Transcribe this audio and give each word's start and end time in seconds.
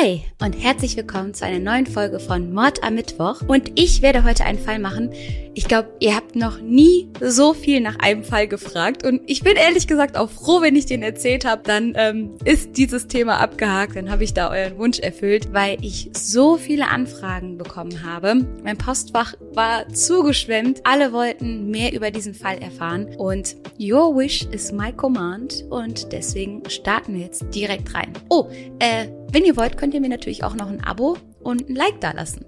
Hi 0.00 0.22
und 0.40 0.52
herzlich 0.54 0.96
willkommen 0.96 1.34
zu 1.34 1.44
einer 1.44 1.58
neuen 1.58 1.86
Folge 1.86 2.20
von 2.20 2.54
Mord 2.54 2.82
am 2.82 2.94
Mittwoch. 2.94 3.42
Und 3.46 3.78
ich 3.78 4.00
werde 4.00 4.24
heute 4.24 4.44
einen 4.44 4.58
Fall 4.58 4.78
machen. 4.78 5.10
Ich 5.52 5.66
glaube, 5.66 5.90
ihr 5.98 6.16
habt 6.16 6.36
noch 6.36 6.60
nie 6.60 7.08
so 7.20 7.52
viel 7.52 7.80
nach 7.80 7.98
einem 7.98 8.24
Fall 8.24 8.48
gefragt. 8.48 9.04
Und 9.04 9.20
ich 9.26 9.42
bin 9.42 9.56
ehrlich 9.56 9.86
gesagt 9.86 10.16
auch 10.16 10.30
froh, 10.30 10.62
wenn 10.62 10.76
ich 10.76 10.86
den 10.86 11.02
erzählt 11.02 11.44
habe. 11.44 11.62
Dann 11.64 11.92
ähm, 11.96 12.30
ist 12.44 12.78
dieses 12.78 13.08
Thema 13.08 13.40
abgehakt. 13.40 13.96
Dann 13.96 14.10
habe 14.10 14.24
ich 14.24 14.32
da 14.32 14.50
euren 14.50 14.78
Wunsch 14.78 15.00
erfüllt, 15.00 15.52
weil 15.52 15.76
ich 15.82 16.08
so 16.14 16.56
viele 16.56 16.88
Anfragen 16.88 17.58
bekommen 17.58 18.02
habe. 18.02 18.46
Mein 18.64 18.78
Postfach 18.78 19.34
war 19.52 19.86
zugeschwemmt. 19.88 20.80
Alle 20.84 21.12
wollten 21.12 21.70
mehr 21.70 21.92
über 21.92 22.10
diesen 22.10 22.32
Fall 22.32 22.58
erfahren. 22.62 23.08
Und 23.18 23.56
your 23.78 24.16
wish 24.16 24.46
is 24.50 24.72
my 24.72 24.92
command. 24.92 25.66
Und 25.68 26.12
deswegen 26.12 26.62
starten 26.70 27.14
wir 27.14 27.22
jetzt 27.22 27.44
direkt 27.54 27.92
rein. 27.92 28.12
Oh, 28.30 28.48
äh, 28.78 29.08
wenn 29.32 29.44
ihr 29.44 29.56
wollt, 29.56 29.76
könnt 29.76 29.94
ihr 29.94 30.00
mir 30.00 30.08
natürlich 30.08 30.44
auch 30.44 30.54
noch 30.54 30.68
ein 30.68 30.82
Abo 30.82 31.16
und 31.40 31.68
ein 31.68 31.74
Like 31.74 32.00
da 32.00 32.12
lassen. 32.12 32.44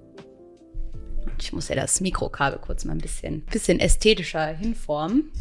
Ich 1.39 1.53
muss 1.53 1.67
ja 1.67 1.75
das 1.75 2.01
Mikrokabel 2.01 2.59
kurz 2.59 2.85
mal 2.85 2.93
ein 2.93 2.99
bisschen, 2.99 3.41
bisschen 3.45 3.79
ästhetischer 3.79 4.47
hinformen. 4.47 5.31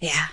Ja, 0.00 0.30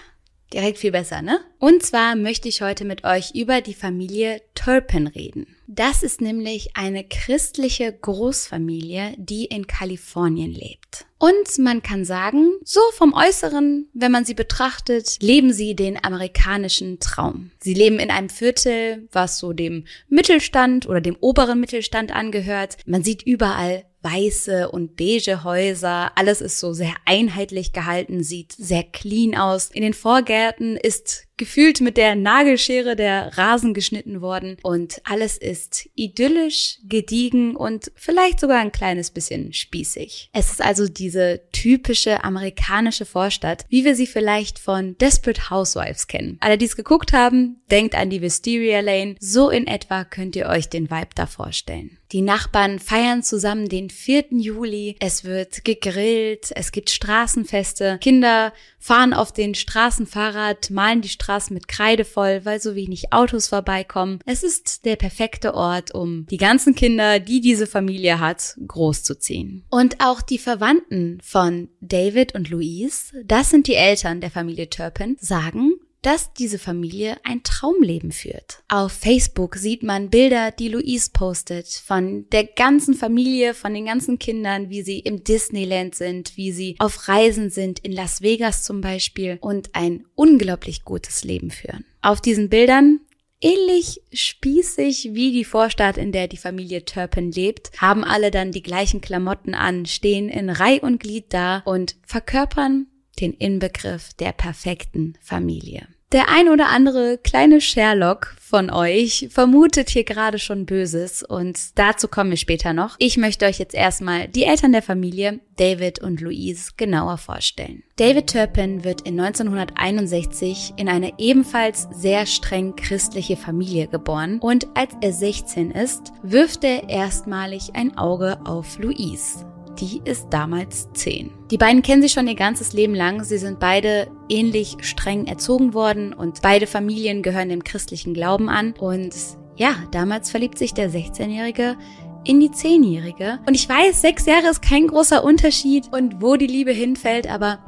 direkt 0.54 0.78
viel 0.78 0.92
besser, 0.92 1.22
ne? 1.22 1.40
Und 1.60 1.84
zwar 1.84 2.16
möchte 2.16 2.48
ich 2.48 2.62
heute 2.62 2.86
mit 2.86 3.04
euch 3.04 3.32
über 3.36 3.62
die 3.62 3.74
Familie 3.74 4.42
Turpin 4.56 5.08
reden. 5.08 5.56
Das 5.68 6.02
ist 6.02 6.22
nämlich 6.22 6.78
eine 6.78 7.04
christliche 7.04 7.92
Großfamilie, 7.92 9.16
die 9.18 9.46
in 9.46 9.68
Kalifornien 9.68 10.54
lebt. 10.54 11.06
Und 11.20 11.58
man 11.58 11.82
kann 11.82 12.06
sagen, 12.06 12.52
so 12.64 12.80
vom 12.94 13.14
Äußeren, 13.14 13.90
wenn 13.94 14.12
man 14.12 14.24
sie 14.24 14.36
betrachtet, 14.36 15.18
leben 15.20 15.52
sie 15.52 15.76
den 15.76 16.02
amerikanischen 16.02 17.00
Traum. 17.00 17.52
Sie 17.60 17.74
leben 17.74 18.00
in 18.00 18.12
einem 18.12 18.30
Viertel, 18.30 19.08
was 19.12 19.40
so 19.40 19.52
dem 19.52 19.86
Mittelstand 20.08 20.88
oder 20.88 21.02
dem 21.02 21.18
oberen 21.20 21.60
Mittelstand 21.60 22.14
angehört. 22.14 22.78
Man 22.86 23.04
sieht 23.04 23.24
überall 23.24 23.84
weiße 24.08 24.70
und 24.70 24.96
beige 24.96 25.44
Häuser. 25.44 26.12
Alles 26.16 26.42
ist 26.42 26.60
so 26.60 26.74
sehr 26.74 26.94
einheitlich 27.06 27.74
gehalten, 27.74 28.24
sieht 28.24 28.54
sehr 28.54 28.84
clean 28.84 29.36
aus. 29.36 29.70
In 29.72 29.82
den 29.82 29.94
Vorgärten 29.94 30.78
ist 30.78 31.27
gefühlt 31.38 31.82
mit 31.82 31.98
der 31.98 32.16
Nagelschere 32.16 32.96
der 32.96 33.38
Rasen 33.38 33.74
geschnitten 33.74 34.22
worden 34.22 34.58
und 34.64 35.02
alles 35.04 35.38
ist 35.38 35.88
idyllisch, 35.96 36.80
gediegen 36.84 37.56
und 37.56 37.92
vielleicht 37.96 38.40
sogar 38.40 38.60
ein 38.60 38.72
kleines 38.72 39.12
bisschen 39.12 39.54
spießig. 39.54 40.30
Es 40.34 40.52
ist 40.52 40.62
also 40.62 40.88
diese 40.88 41.42
typische 41.52 42.24
amerikanische 42.24 43.06
Vorstadt, 43.06 43.66
wie 43.70 43.86
wir 43.86 43.96
sie 43.96 44.08
vielleicht 44.08 44.60
von 44.60 44.98
Desperate 44.98 45.50
Housewives 45.50 46.08
kennen. 46.08 46.38
Alle, 46.42 46.58
die 46.58 46.66
es 46.66 46.76
geguckt 46.76 47.14
haben, 47.14 47.62
denkt 47.72 47.96
an 47.96 48.10
die 48.10 48.22
Wisteria 48.22 48.80
Lane. 48.82 49.16
So 49.20 49.50
in 49.50 49.68
etwa 49.68 50.04
könnt 50.04 50.36
ihr 50.36 50.48
euch 50.48 50.70
den 50.70 50.90
Vibe 50.90 51.10
da 51.16 51.26
vorstellen. 51.26 51.98
Die 52.14 52.22
Nachbarn 52.22 52.80
feiern 52.80 53.22
zusammen 53.22 53.68
den 53.68 53.90
4. 53.90 54.28
Juli. 54.32 54.96
Es 55.02 55.26
wird 55.26 55.66
gegrillt, 55.66 56.52
es 56.56 56.72
gibt 56.72 56.90
Straßenfeste. 56.90 57.98
Kinder 58.00 58.54
fahren 58.88 59.14
auf 59.14 59.34
den 59.34 59.54
Straßenfahrrad, 59.54 60.70
malen 60.70 61.02
die 61.02 61.10
Straßen 61.10 61.54
mit 61.54 61.68
Kreide 61.68 62.06
voll, 62.06 62.46
weil 62.46 62.62
so 62.62 62.74
wenig 62.74 63.12
Autos 63.12 63.50
vorbeikommen. 63.50 64.20
Es 64.26 64.44
ist 64.44 64.86
der 64.86 64.96
perfekte 64.96 65.56
Ort, 65.56 65.94
um 65.94 66.26
die 66.28 66.38
ganzen 66.38 66.74
Kinder, 66.74 67.20
die 67.20 67.42
diese 67.42 67.68
Familie 67.68 68.22
hat, 68.22 68.56
großzuziehen. 68.66 69.66
Und 69.70 69.98
auch 70.00 70.22
die 70.22 70.38
Verwandten 70.38 71.20
von 71.22 71.68
David 71.82 72.34
und 72.34 72.50
Louise, 72.50 73.12
das 73.26 73.50
sind 73.50 73.68
die 73.68 73.76
Eltern 73.76 74.22
der 74.22 74.32
Familie 74.32 74.70
Turpin, 74.70 75.18
sagen, 75.20 75.74
dass 76.08 76.32
diese 76.32 76.58
Familie 76.58 77.18
ein 77.26 77.44
Traumleben 77.44 78.14
führt. 78.14 78.64
Auf 78.70 78.94
Facebook 78.94 79.58
sieht 79.58 79.84
man 79.84 80.10
Bilder, 80.10 80.52
die 80.52 80.70
Louise 80.70 81.10
postet, 81.12 81.68
von 81.68 82.30
der 82.30 82.46
ganzen 82.46 82.94
Familie, 82.94 83.54
von 83.54 83.74
den 83.74 83.88
ganzen 83.88 84.18
Kindern, 84.18 84.70
wie 84.70 84.84
sie 84.84 85.00
im 85.00 85.26
Disneyland 85.26 85.96
sind, 85.96 86.38
wie 86.38 86.54
sie 86.54 86.78
auf 86.80 87.10
Reisen 87.10 87.50
sind, 87.50 87.80
in 87.80 87.92
Las 87.92 88.22
Vegas 88.22 88.64
zum 88.64 88.80
Beispiel 88.80 89.38
und 89.42 89.76
ein 89.76 90.06
unglaublich 90.16 90.86
gutes 90.86 91.26
Leben 91.26 91.52
führen. 91.52 91.84
Auf 92.02 92.22
diesen 92.22 92.48
Bildern 92.48 93.02
ähnlich 93.42 94.00
spießig 94.14 95.10
wie 95.12 95.34
die 95.34 95.44
Vorstadt, 95.44 95.98
in 95.98 96.14
der 96.14 96.30
die 96.30 96.38
Familie 96.38 96.86
Turpin 96.86 97.34
lebt, 97.34 97.82
haben 97.82 98.06
alle 98.06 98.32
dann 98.32 98.54
die 98.54 98.64
gleichen 98.64 99.02
Klamotten 99.02 99.54
an, 99.54 99.86
stehen 99.86 100.30
in 100.30 100.50
Reih 100.50 100.80
und 100.80 101.02
Glied 101.02 101.34
da 101.34 101.64
und 101.66 101.98
verkörpern 102.06 102.88
den 103.20 103.34
Inbegriff 103.34 104.14
der 104.14 104.32
perfekten 104.32 105.18
Familie. 105.20 105.86
Der 106.14 106.30
ein 106.30 106.48
oder 106.48 106.70
andere 106.70 107.18
kleine 107.18 107.60
Sherlock 107.60 108.34
von 108.40 108.70
euch 108.70 109.28
vermutet 109.30 109.90
hier 109.90 110.06
gerade 110.06 110.40
schon 110.40 110.66
Böses 110.66 111.22
und 111.22 111.78
dazu 111.78 112.08
kommen 112.08 112.30
wir 112.30 112.38
später 112.38 112.72
noch. 112.72 112.96
Ich 112.98 113.18
möchte 113.18 113.46
euch 113.46 113.60
jetzt 113.60 113.76
erstmal 113.76 114.30
die 114.30 114.46
Eltern 114.46 114.72
der 114.72 114.82
Familie, 114.82 115.42
David 115.58 116.02
und 116.02 116.22
Louise, 116.22 116.72
genauer 116.78 117.18
vorstellen. 117.18 117.84
David 117.98 118.32
Turpin 118.32 118.86
wird 118.86 119.02
in 119.02 119.20
1961 119.20 120.76
in 120.78 120.88
eine 120.88 121.12
ebenfalls 121.18 121.90
sehr 121.92 122.26
streng 122.26 122.78
christliche 122.78 123.36
Familie 123.36 123.88
geboren 123.88 124.40
und 124.40 124.66
als 124.78 124.94
er 125.02 125.12
16 125.12 125.72
ist, 125.72 126.14
wirft 126.24 126.64
er 126.64 126.88
erstmalig 126.88 127.72
ein 127.74 127.98
Auge 127.98 128.40
auf 128.46 128.80
Louise 128.80 129.46
die 129.80 130.02
ist 130.04 130.28
damals 130.30 130.90
zehn. 130.94 131.32
Die 131.52 131.58
beiden 131.58 131.82
kennen 131.82 132.02
sich 132.02 132.12
schon 132.12 132.28
ihr 132.28 132.36
ganzes 132.36 132.74
Leben 132.74 132.96
lang. 132.96 133.24
Sie 133.24 133.38
sind 133.38 133.60
beide 133.60 134.08
ähnlich 134.30 134.78
streng 134.82 135.26
erzogen 135.28 135.74
worden 135.74 136.14
und 136.14 136.42
beide 136.42 136.68
Familien 136.68 137.22
gehören 137.22 137.50
dem 137.50 137.64
christlichen 137.64 138.14
Glauben 138.14 138.50
an. 138.50 138.74
Und 138.80 139.16
ja, 139.56 139.76
damals 139.92 140.32
verliebt 140.32 140.58
sich 140.58 140.74
der 140.74 140.92
16-Jährige 140.92 141.78
in 142.24 142.40
die 142.40 142.50
10-Jährige. 142.50 143.40
Und 143.48 143.56
ich 143.56 143.68
weiß, 143.68 144.02
sechs 144.02 144.26
Jahre 144.26 144.50
ist 144.50 144.62
kein 144.62 144.88
großer 144.88 145.24
Unterschied 145.24 145.92
und 145.92 146.22
wo 146.22 146.36
die 146.36 146.48
Liebe 146.48 146.72
hinfällt, 146.72 147.30
aber 147.30 147.60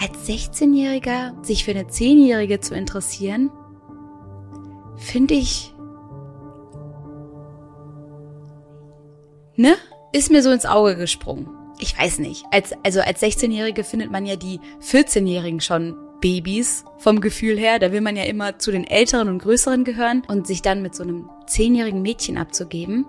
als 0.00 0.28
16-Jähriger 0.28 1.44
sich 1.44 1.64
für 1.64 1.72
eine 1.72 1.84
10-Jährige 1.84 2.60
zu 2.60 2.74
interessieren, 2.74 3.50
finde 4.96 5.34
ich, 5.34 5.74
ne? 9.56 9.74
Ist 10.16 10.30
mir 10.30 10.42
so 10.42 10.50
ins 10.50 10.64
Auge 10.64 10.96
gesprungen. 10.96 11.46
Ich 11.78 11.96
weiß 11.96 12.20
nicht. 12.20 12.44
Als, 12.50 12.72
also 12.82 13.00
als 13.00 13.22
16-Jährige 13.22 13.84
findet 13.84 14.10
man 14.10 14.24
ja 14.24 14.36
die 14.36 14.60
14-Jährigen 14.82 15.60
schon 15.60 15.94
Babys 16.22 16.84
vom 16.96 17.20
Gefühl 17.20 17.58
her. 17.58 17.78
Da 17.78 17.92
will 17.92 18.00
man 18.00 18.16
ja 18.16 18.24
immer 18.24 18.58
zu 18.58 18.72
den 18.72 18.86
Älteren 18.86 19.28
und 19.28 19.40
Größeren 19.40 19.84
gehören 19.84 20.22
und 20.26 20.46
sich 20.46 20.62
dann 20.62 20.80
mit 20.80 20.94
so 20.94 21.02
einem 21.02 21.28
10-jährigen 21.46 22.00
Mädchen 22.00 22.38
abzugeben. 22.38 23.04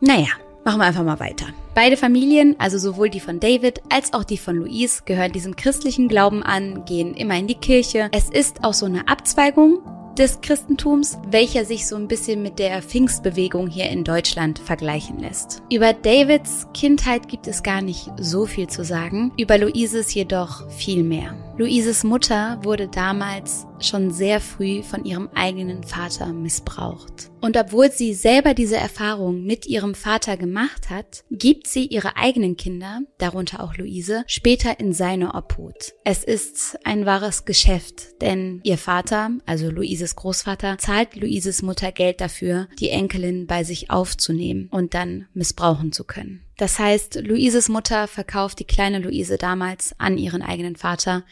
Naja, 0.00 0.28
machen 0.66 0.80
wir 0.80 0.84
einfach 0.84 1.02
mal 1.04 1.18
weiter. 1.18 1.46
Beide 1.74 1.96
Familien, 1.96 2.56
also 2.58 2.76
sowohl 2.76 3.08
die 3.08 3.20
von 3.20 3.40
David 3.40 3.80
als 3.88 4.12
auch 4.12 4.24
die 4.24 4.36
von 4.36 4.56
Louise, 4.56 5.04
gehören 5.06 5.32
diesem 5.32 5.56
christlichen 5.56 6.08
Glauben 6.08 6.42
an, 6.42 6.84
gehen 6.84 7.14
immer 7.14 7.38
in 7.38 7.46
die 7.46 7.54
Kirche. 7.54 8.10
Es 8.12 8.28
ist 8.28 8.62
auch 8.64 8.74
so 8.74 8.84
eine 8.84 9.08
Abzweigung 9.08 9.78
des 10.18 10.40
Christentums, 10.40 11.18
welcher 11.28 11.64
sich 11.64 11.86
so 11.86 11.96
ein 11.96 12.08
bisschen 12.08 12.42
mit 12.42 12.58
der 12.58 12.82
Pfingstbewegung 12.82 13.68
hier 13.68 13.88
in 13.88 14.04
Deutschland 14.04 14.58
vergleichen 14.58 15.18
lässt. 15.18 15.62
Über 15.70 15.92
Davids 15.92 16.66
Kindheit 16.74 17.28
gibt 17.28 17.46
es 17.46 17.62
gar 17.62 17.82
nicht 17.82 18.10
so 18.18 18.46
viel 18.46 18.68
zu 18.68 18.84
sagen, 18.84 19.32
über 19.38 19.58
Luises 19.58 20.12
jedoch 20.14 20.68
viel 20.70 21.02
mehr. 21.02 21.34
Luises 21.58 22.02
Mutter 22.04 22.58
wurde 22.62 22.88
damals 22.88 23.66
schon 23.80 24.10
sehr 24.10 24.40
früh 24.40 24.82
von 24.82 25.04
ihrem 25.04 25.28
eigenen 25.34 25.82
Vater 25.82 26.32
missbraucht. 26.32 27.30
Und 27.40 27.56
obwohl 27.56 27.90
sie 27.90 28.14
selber 28.14 28.54
diese 28.54 28.76
Erfahrung 28.76 29.42
mit 29.42 29.66
ihrem 29.66 29.94
Vater 29.94 30.36
gemacht 30.36 30.90
hat, 30.90 31.24
gibt 31.30 31.66
sie 31.66 31.86
ihre 31.86 32.16
eigenen 32.16 32.56
Kinder, 32.56 33.00
darunter 33.18 33.62
auch 33.62 33.76
Luise, 33.76 34.22
später 34.28 34.78
in 34.78 34.92
seine 34.92 35.34
Obhut. 35.34 35.94
Es 36.04 36.22
ist 36.22 36.78
ein 36.84 37.04
wahres 37.04 37.44
Geschäft, 37.44 38.20
denn 38.20 38.60
ihr 38.62 38.78
Vater, 38.78 39.30
also 39.44 39.70
Luises 40.02 40.16
Großvater, 40.16 40.78
zahlt 40.78 41.14
Luises 41.14 41.62
Mutter 41.62 41.92
Geld 41.92 42.20
dafür, 42.20 42.66
die 42.80 42.90
Enkelin 42.90 43.46
bei 43.46 43.62
sich 43.62 43.90
aufzunehmen 43.90 44.66
und 44.72 44.94
dann 44.94 45.28
missbrauchen 45.32 45.92
zu 45.92 46.02
können. 46.02 46.42
Das 46.56 46.80
heißt, 46.80 47.20
Luises 47.22 47.68
Mutter 47.68 48.08
verkauft 48.08 48.58
die 48.58 48.64
kleine 48.64 48.98
Luise 48.98 49.38
damals 49.38 49.94
an 49.98 50.18
ihren 50.18 50.42
eigenen 50.42 50.74
Vater 50.74 51.24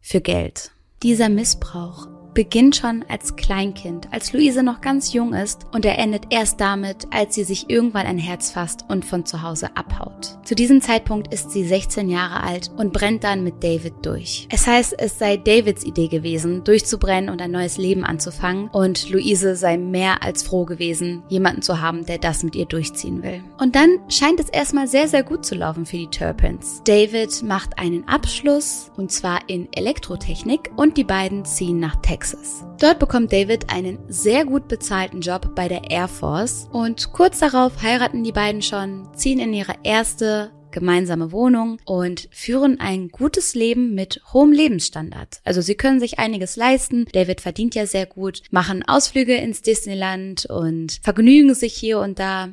für 0.00 0.20
Geld. 0.20 0.72
Dieser 1.04 1.28
Missbrauch 1.28 2.08
beginnt 2.36 2.76
schon 2.76 3.02
als 3.08 3.34
Kleinkind, 3.34 4.08
als 4.12 4.34
Luise 4.34 4.62
noch 4.62 4.82
ganz 4.82 5.14
jung 5.14 5.32
ist 5.32 5.64
und 5.72 5.86
er 5.86 5.98
endet 5.98 6.24
erst 6.28 6.60
damit, 6.60 7.06
als 7.10 7.34
sie 7.34 7.44
sich 7.44 7.70
irgendwann 7.70 8.06
ein 8.06 8.18
Herz 8.18 8.50
fasst 8.50 8.84
und 8.88 9.06
von 9.06 9.24
zu 9.24 9.40
Hause 9.40 9.74
abhaut. 9.74 10.36
Zu 10.44 10.54
diesem 10.54 10.82
Zeitpunkt 10.82 11.32
ist 11.32 11.50
sie 11.50 11.64
16 11.64 12.10
Jahre 12.10 12.42
alt 12.42 12.70
und 12.76 12.92
brennt 12.92 13.24
dann 13.24 13.42
mit 13.42 13.64
David 13.64 13.94
durch. 14.02 14.48
Es 14.50 14.66
heißt, 14.66 14.96
es 14.98 15.18
sei 15.18 15.38
Davids 15.38 15.82
Idee 15.82 16.08
gewesen, 16.08 16.62
durchzubrennen 16.62 17.30
und 17.30 17.40
ein 17.40 17.50
neues 17.50 17.78
Leben 17.78 18.04
anzufangen 18.04 18.68
und 18.68 19.08
Luise 19.08 19.56
sei 19.56 19.78
mehr 19.78 20.22
als 20.22 20.42
froh 20.42 20.66
gewesen, 20.66 21.22
jemanden 21.30 21.62
zu 21.62 21.80
haben, 21.80 22.04
der 22.04 22.18
das 22.18 22.42
mit 22.42 22.54
ihr 22.54 22.66
durchziehen 22.66 23.22
will. 23.22 23.42
Und 23.58 23.76
dann 23.76 23.98
scheint 24.10 24.40
es 24.40 24.50
erstmal 24.50 24.88
sehr, 24.88 25.08
sehr 25.08 25.22
gut 25.22 25.46
zu 25.46 25.54
laufen 25.54 25.86
für 25.86 25.96
die 25.96 26.08
Turpins. 26.08 26.82
David 26.84 27.42
macht 27.44 27.78
einen 27.78 28.06
Abschluss 28.06 28.90
und 28.98 29.10
zwar 29.10 29.48
in 29.48 29.72
Elektrotechnik 29.72 30.70
und 30.76 30.98
die 30.98 31.04
beiden 31.04 31.46
ziehen 31.46 31.80
nach 31.80 31.96
Texas. 31.96 32.25
Texas. 32.26 32.64
Dort 32.80 32.98
bekommt 32.98 33.32
David 33.32 33.70
einen 33.70 33.98
sehr 34.08 34.44
gut 34.44 34.66
bezahlten 34.68 35.20
Job 35.20 35.54
bei 35.54 35.68
der 35.68 35.90
Air 35.90 36.08
Force 36.08 36.68
und 36.72 37.12
kurz 37.12 37.38
darauf 37.38 37.82
heiraten 37.82 38.24
die 38.24 38.32
beiden 38.32 38.62
schon, 38.62 39.08
ziehen 39.14 39.38
in 39.38 39.54
ihre 39.54 39.74
erste 39.84 40.50
gemeinsame 40.72 41.30
Wohnung 41.30 41.78
und 41.84 42.28
führen 42.32 42.80
ein 42.80 43.08
gutes 43.08 43.54
Leben 43.54 43.94
mit 43.94 44.20
hohem 44.32 44.52
Lebensstandard. 44.52 45.40
Also 45.44 45.60
sie 45.60 45.76
können 45.76 46.00
sich 46.00 46.18
einiges 46.18 46.56
leisten. 46.56 47.06
David 47.12 47.40
verdient 47.40 47.74
ja 47.74 47.86
sehr 47.86 48.06
gut, 48.06 48.42
machen 48.50 48.82
Ausflüge 48.86 49.36
ins 49.36 49.62
Disneyland 49.62 50.46
und 50.46 50.98
vergnügen 51.02 51.54
sich 51.54 51.74
hier 51.74 52.00
und 52.00 52.18
da 52.18 52.48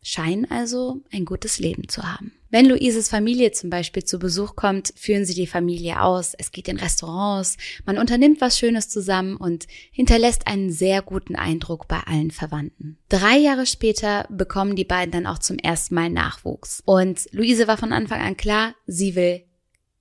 scheinen 0.00 0.48
also 0.50 1.02
ein 1.12 1.24
gutes 1.24 1.58
Leben 1.58 1.88
zu 1.88 2.04
haben. 2.04 2.37
Wenn 2.50 2.66
Luises 2.66 3.08
Familie 3.08 3.52
zum 3.52 3.68
Beispiel 3.68 4.04
zu 4.04 4.18
Besuch 4.18 4.56
kommt, 4.56 4.92
führen 4.96 5.26
sie 5.26 5.34
die 5.34 5.46
Familie 5.46 6.00
aus, 6.00 6.34
es 6.38 6.50
geht 6.50 6.68
in 6.68 6.78
Restaurants, 6.78 7.56
man 7.84 7.98
unternimmt 7.98 8.40
was 8.40 8.58
Schönes 8.58 8.88
zusammen 8.88 9.36
und 9.36 9.66
hinterlässt 9.90 10.46
einen 10.46 10.72
sehr 10.72 11.02
guten 11.02 11.36
Eindruck 11.36 11.88
bei 11.88 12.00
allen 12.06 12.30
Verwandten. 12.30 12.98
Drei 13.10 13.36
Jahre 13.36 13.66
später 13.66 14.26
bekommen 14.30 14.76
die 14.76 14.84
beiden 14.84 15.12
dann 15.12 15.26
auch 15.26 15.38
zum 15.38 15.58
ersten 15.58 15.94
Mal 15.94 16.08
Nachwuchs. 16.08 16.82
Und 16.86 17.28
Luise 17.32 17.68
war 17.68 17.76
von 17.76 17.92
Anfang 17.92 18.20
an 18.20 18.36
klar, 18.36 18.74
sie 18.86 19.14
will 19.14 19.42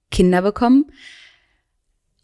Kinder 0.09 0.41
bekommen. 0.41 0.85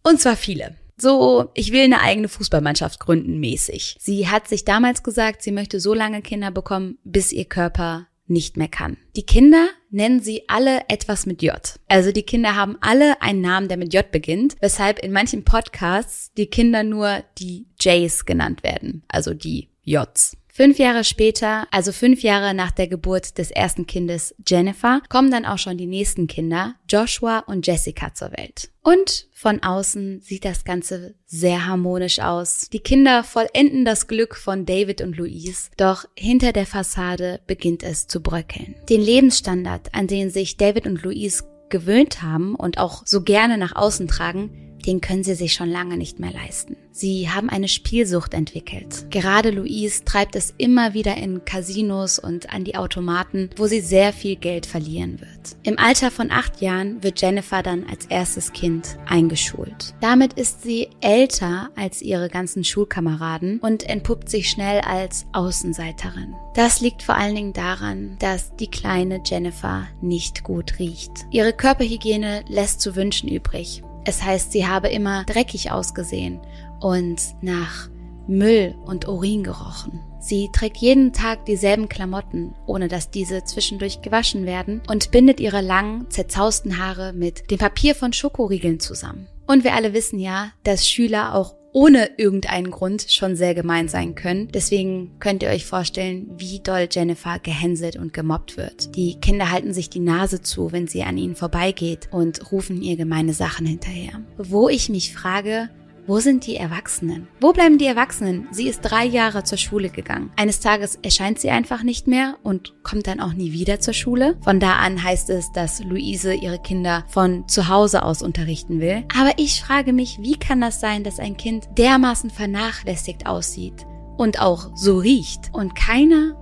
Und 0.03 0.21
zwar 0.21 0.37
viele 0.37 0.77
so, 0.95 1.49
ich 1.55 1.71
will 1.71 1.83
eine 1.83 2.01
eigene 2.01 2.29
Fußballmannschaft 2.29 2.99
gründen 2.99 3.39
mäßig. 3.39 3.97
Sie 3.99 4.29
hat 4.29 4.47
sich 4.47 4.63
damals 4.63 5.03
gesagt, 5.03 5.41
sie 5.41 5.51
möchte 5.51 5.79
so 5.79 5.93
lange 5.93 6.21
Kinder 6.21 6.51
bekommen, 6.51 6.97
bis 7.03 7.31
ihr 7.31 7.45
Körper 7.45 8.07
nicht 8.27 8.57
mehr 8.57 8.67
kann. 8.67 8.97
Die 9.15 9.25
Kinder 9.25 9.67
nennen 9.89 10.19
sie 10.21 10.43
alle 10.47 10.81
etwas 10.89 11.25
mit 11.25 11.41
J. 11.41 11.59
Also 11.87 12.11
die 12.11 12.23
Kinder 12.23 12.55
haben 12.55 12.77
alle 12.81 13.21
einen 13.21 13.41
Namen, 13.41 13.67
der 13.67 13.77
mit 13.77 13.93
J 13.93 14.09
beginnt, 14.11 14.55
weshalb 14.61 14.99
in 14.99 15.11
manchen 15.11 15.43
Podcasts 15.43 16.31
die 16.33 16.47
Kinder 16.47 16.83
nur 16.83 17.23
die 17.37 17.67
Js 17.79 18.25
genannt 18.25 18.63
werden, 18.63 19.03
also 19.07 19.33
die 19.33 19.69
Js. 19.83 20.37
Fünf 20.55 20.77
Jahre 20.77 21.03
später, 21.03 21.67
also 21.71 21.91
fünf 21.91 22.21
Jahre 22.21 22.53
nach 22.53 22.69
der 22.69 22.87
Geburt 22.87 23.39
des 23.39 23.49
ersten 23.49 23.87
Kindes 23.87 24.35
Jennifer, 24.47 25.01
kommen 25.09 25.31
dann 25.31 25.47
auch 25.47 25.57
schon 25.57 25.79
die 25.79 25.87
nächsten 25.87 26.27
Kinder, 26.27 26.75
Joshua 26.87 27.39
und 27.39 27.65
Jessica, 27.65 28.13
zur 28.13 28.33
Welt. 28.33 28.69
Und 28.83 29.29
von 29.33 29.63
außen 29.63 30.21
sieht 30.21 30.45
das 30.45 30.63
Ganze 30.63 31.15
sehr 31.25 31.65
harmonisch 31.65 32.19
aus. 32.19 32.69
Die 32.71 32.81
Kinder 32.81 33.23
vollenden 33.23 33.83
das 33.83 34.05
Glück 34.05 34.35
von 34.35 34.67
David 34.67 35.01
und 35.01 35.17
Louise, 35.17 35.71
doch 35.75 36.05
hinter 36.15 36.53
der 36.53 36.67
Fassade 36.67 37.39
beginnt 37.47 37.81
es 37.81 38.05
zu 38.05 38.21
bröckeln. 38.21 38.75
Den 38.91 39.01
Lebensstandard, 39.01 39.95
an 39.95 40.05
den 40.05 40.29
sich 40.29 40.57
David 40.57 40.85
und 40.85 41.01
Louise 41.01 41.45
gewöhnt 41.69 42.21
haben 42.21 42.53
und 42.53 42.77
auch 42.77 43.01
so 43.07 43.23
gerne 43.23 43.57
nach 43.57 43.75
außen 43.75 44.07
tragen, 44.07 44.72
den 44.85 45.01
können 45.01 45.23
sie 45.23 45.35
sich 45.35 45.53
schon 45.53 45.69
lange 45.69 45.97
nicht 45.97 46.19
mehr 46.19 46.31
leisten. 46.31 46.75
Sie 46.95 47.27
haben 47.29 47.49
eine 47.49 47.67
Spielsucht 47.67 48.35
entwickelt. 48.35 49.07
Gerade 49.09 49.49
Louise 49.49 50.05
treibt 50.05 50.35
es 50.35 50.53
immer 50.57 50.93
wieder 50.93 51.17
in 51.17 51.43
Casinos 51.43 52.19
und 52.19 52.53
an 52.53 52.63
die 52.63 52.75
Automaten, 52.75 53.49
wo 53.57 53.65
sie 53.65 53.81
sehr 53.81 54.13
viel 54.13 54.35
Geld 54.35 54.67
verlieren 54.67 55.19
wird. 55.19 55.57
Im 55.63 55.79
Alter 55.79 56.11
von 56.11 56.29
acht 56.29 56.61
Jahren 56.61 57.01
wird 57.01 57.19
Jennifer 57.19 57.63
dann 57.63 57.85
als 57.89 58.05
erstes 58.05 58.53
Kind 58.53 58.97
eingeschult. 59.07 59.95
Damit 60.01 60.33
ist 60.33 60.61
sie 60.61 60.89
älter 61.01 61.71
als 61.75 62.03
ihre 62.03 62.29
ganzen 62.29 62.63
Schulkameraden 62.63 63.59
und 63.59 63.89
entpuppt 63.89 64.29
sich 64.29 64.49
schnell 64.49 64.81
als 64.81 65.25
Außenseiterin. 65.33 66.35
Das 66.53 66.79
liegt 66.79 67.01
vor 67.01 67.15
allen 67.15 67.33
Dingen 67.33 67.53
daran, 67.53 68.17
dass 68.19 68.55
die 68.55 68.69
kleine 68.69 69.21
Jennifer 69.25 69.87
nicht 70.01 70.43
gut 70.43 70.77
riecht. 70.77 71.11
Ihre 71.31 71.53
Körperhygiene 71.53 72.45
lässt 72.47 72.81
zu 72.81 72.95
wünschen 72.95 73.27
übrig. 73.29 73.81
Es 74.05 74.21
heißt, 74.21 74.51
sie 74.51 74.67
habe 74.67 74.89
immer 74.89 75.23
dreckig 75.23 75.71
ausgesehen 75.71 76.41
und 76.79 77.21
nach 77.41 77.89
Müll 78.27 78.75
und 78.85 79.07
Urin 79.07 79.43
gerochen. 79.43 79.99
Sie 80.19 80.49
trägt 80.53 80.77
jeden 80.77 81.11
Tag 81.11 81.45
dieselben 81.45 81.89
Klamotten, 81.89 82.55
ohne 82.65 82.87
dass 82.87 83.11
diese 83.11 83.43
zwischendurch 83.43 84.01
gewaschen 84.01 84.45
werden 84.45 84.81
und 84.87 85.11
bindet 85.11 85.41
ihre 85.41 85.61
langen, 85.61 86.09
zerzausten 86.09 86.77
Haare 86.77 87.11
mit 87.11 87.51
dem 87.51 87.57
Papier 87.57 87.93
von 87.93 88.13
Schokoriegeln 88.13 88.79
zusammen. 88.79 89.27
Und 89.47 89.65
wir 89.65 89.73
alle 89.73 89.93
wissen 89.93 90.19
ja, 90.19 90.51
dass 90.63 90.87
Schüler 90.87 91.35
auch 91.35 91.55
ohne 91.73 92.11
irgendeinen 92.17 92.71
Grund 92.71 93.07
schon 93.09 93.35
sehr 93.35 93.55
gemein 93.55 93.87
sein 93.89 94.15
können. 94.15 94.47
Deswegen 94.53 95.19
könnt 95.19 95.43
ihr 95.43 95.49
euch 95.49 95.65
vorstellen, 95.65 96.29
wie 96.37 96.59
doll 96.59 96.87
Jennifer 96.89 97.39
gehänselt 97.39 97.97
und 97.97 98.13
gemobbt 98.13 98.57
wird. 98.57 98.95
Die 98.95 99.19
Kinder 99.19 99.51
halten 99.51 99.73
sich 99.73 99.89
die 99.89 99.99
Nase 99.99 100.41
zu, 100.41 100.71
wenn 100.71 100.87
sie 100.87 101.03
an 101.03 101.17
ihnen 101.17 101.35
vorbeigeht 101.35 102.09
und 102.11 102.51
rufen 102.51 102.81
ihr 102.81 102.95
gemeine 102.95 103.33
Sachen 103.33 103.65
hinterher. 103.65 104.21
Wo 104.37 104.69
ich 104.69 104.89
mich 104.89 105.13
frage, 105.13 105.69
wo 106.05 106.19
sind 106.19 106.45
die 106.45 106.57
Erwachsenen? 106.57 107.27
Wo 107.39 107.53
bleiben 107.53 107.77
die 107.77 107.85
Erwachsenen? 107.85 108.47
Sie 108.51 108.67
ist 108.67 108.81
drei 108.81 109.05
Jahre 109.05 109.43
zur 109.43 109.57
Schule 109.57 109.89
gegangen. 109.89 110.31
Eines 110.35 110.59
Tages 110.59 110.99
erscheint 111.01 111.39
sie 111.39 111.49
einfach 111.49 111.83
nicht 111.83 112.07
mehr 112.07 112.35
und 112.43 112.73
kommt 112.83 113.07
dann 113.07 113.21
auch 113.21 113.33
nie 113.33 113.53
wieder 113.53 113.79
zur 113.79 113.93
Schule. 113.93 114.35
Von 114.41 114.59
da 114.59 114.73
an 114.73 115.01
heißt 115.01 115.29
es, 115.29 115.51
dass 115.53 115.81
Luise 115.81 116.33
ihre 116.33 116.59
Kinder 116.59 117.05
von 117.07 117.47
zu 117.47 117.69
Hause 117.69 118.03
aus 118.03 118.21
unterrichten 118.21 118.81
will. 118.81 119.05
Aber 119.17 119.31
ich 119.37 119.63
frage 119.63 119.93
mich, 119.93 120.19
wie 120.21 120.37
kann 120.37 120.59
das 120.59 120.81
sein, 120.81 121.05
dass 121.05 121.19
ein 121.19 121.37
Kind 121.37 121.69
dermaßen 121.77 122.29
vernachlässigt 122.29 123.25
aussieht 123.25 123.85
und 124.17 124.41
auch 124.41 124.71
so 124.75 124.97
riecht 124.97 125.51
und 125.53 125.73
keiner 125.75 126.35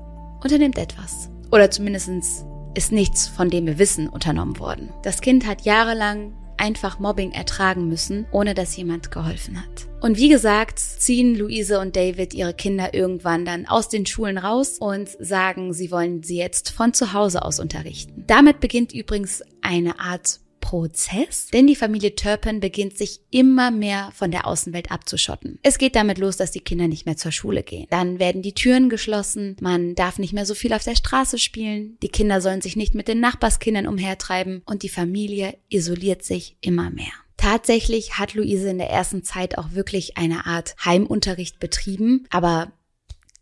unternimmt 0.43 0.79
etwas? 0.79 1.29
Oder 1.51 1.69
zumindestens 1.69 2.45
ist 2.73 2.91
nichts, 2.91 3.27
von 3.27 3.49
dem 3.49 3.65
wir 3.67 3.77
wissen, 3.77 4.07
unternommen 4.07 4.57
worden. 4.57 4.93
Das 5.03 5.21
Kind 5.21 5.45
hat 5.45 5.63
jahrelang 5.63 6.33
einfach 6.61 6.99
Mobbing 6.99 7.31
ertragen 7.31 7.89
müssen, 7.89 8.27
ohne 8.31 8.53
dass 8.53 8.77
jemand 8.77 9.11
geholfen 9.11 9.59
hat. 9.59 9.87
Und 9.99 10.17
wie 10.17 10.29
gesagt, 10.29 10.79
ziehen 10.79 11.35
Luise 11.35 11.79
und 11.79 11.95
David 11.95 12.33
ihre 12.33 12.53
Kinder 12.53 12.93
irgendwann 12.93 13.45
dann 13.45 13.65
aus 13.65 13.89
den 13.89 14.05
Schulen 14.05 14.37
raus 14.37 14.77
und 14.79 15.09
sagen, 15.19 15.73
sie 15.73 15.91
wollen 15.91 16.23
sie 16.23 16.37
jetzt 16.37 16.69
von 16.71 16.93
zu 16.93 17.13
Hause 17.13 17.43
aus 17.43 17.59
unterrichten. 17.59 18.23
Damit 18.27 18.59
beginnt 18.59 18.93
übrigens 18.93 19.43
eine 19.61 19.99
Art 19.99 20.39
Prozess, 20.71 21.47
denn 21.51 21.67
die 21.67 21.75
Familie 21.75 22.15
Turpin 22.15 22.61
beginnt 22.61 22.97
sich 22.97 23.19
immer 23.29 23.71
mehr 23.71 24.09
von 24.13 24.31
der 24.31 24.47
Außenwelt 24.47 24.89
abzuschotten. 24.89 25.59
Es 25.63 25.77
geht 25.77 25.97
damit 25.97 26.17
los, 26.17 26.37
dass 26.37 26.51
die 26.51 26.61
Kinder 26.61 26.87
nicht 26.87 27.05
mehr 27.05 27.17
zur 27.17 27.33
Schule 27.33 27.61
gehen. 27.61 27.87
Dann 27.89 28.19
werden 28.19 28.41
die 28.41 28.53
Türen 28.53 28.87
geschlossen, 28.87 29.57
man 29.59 29.95
darf 29.95 30.17
nicht 30.17 30.31
mehr 30.31 30.45
so 30.45 30.55
viel 30.55 30.71
auf 30.71 30.85
der 30.85 30.95
Straße 30.95 31.39
spielen, 31.39 31.97
die 32.01 32.07
Kinder 32.07 32.39
sollen 32.39 32.61
sich 32.61 32.77
nicht 32.77 32.95
mit 32.95 33.09
den 33.09 33.19
Nachbarskindern 33.19 33.85
umhertreiben 33.85 34.61
und 34.65 34.83
die 34.83 34.87
Familie 34.87 35.57
isoliert 35.67 36.23
sich 36.23 36.55
immer 36.61 36.89
mehr. 36.89 37.11
Tatsächlich 37.35 38.17
hat 38.17 38.33
Luise 38.33 38.69
in 38.69 38.77
der 38.77 38.89
ersten 38.89 39.23
Zeit 39.25 39.57
auch 39.57 39.73
wirklich 39.73 40.15
eine 40.17 40.45
Art 40.45 40.77
Heimunterricht 40.85 41.59
betrieben, 41.59 42.27
aber 42.29 42.71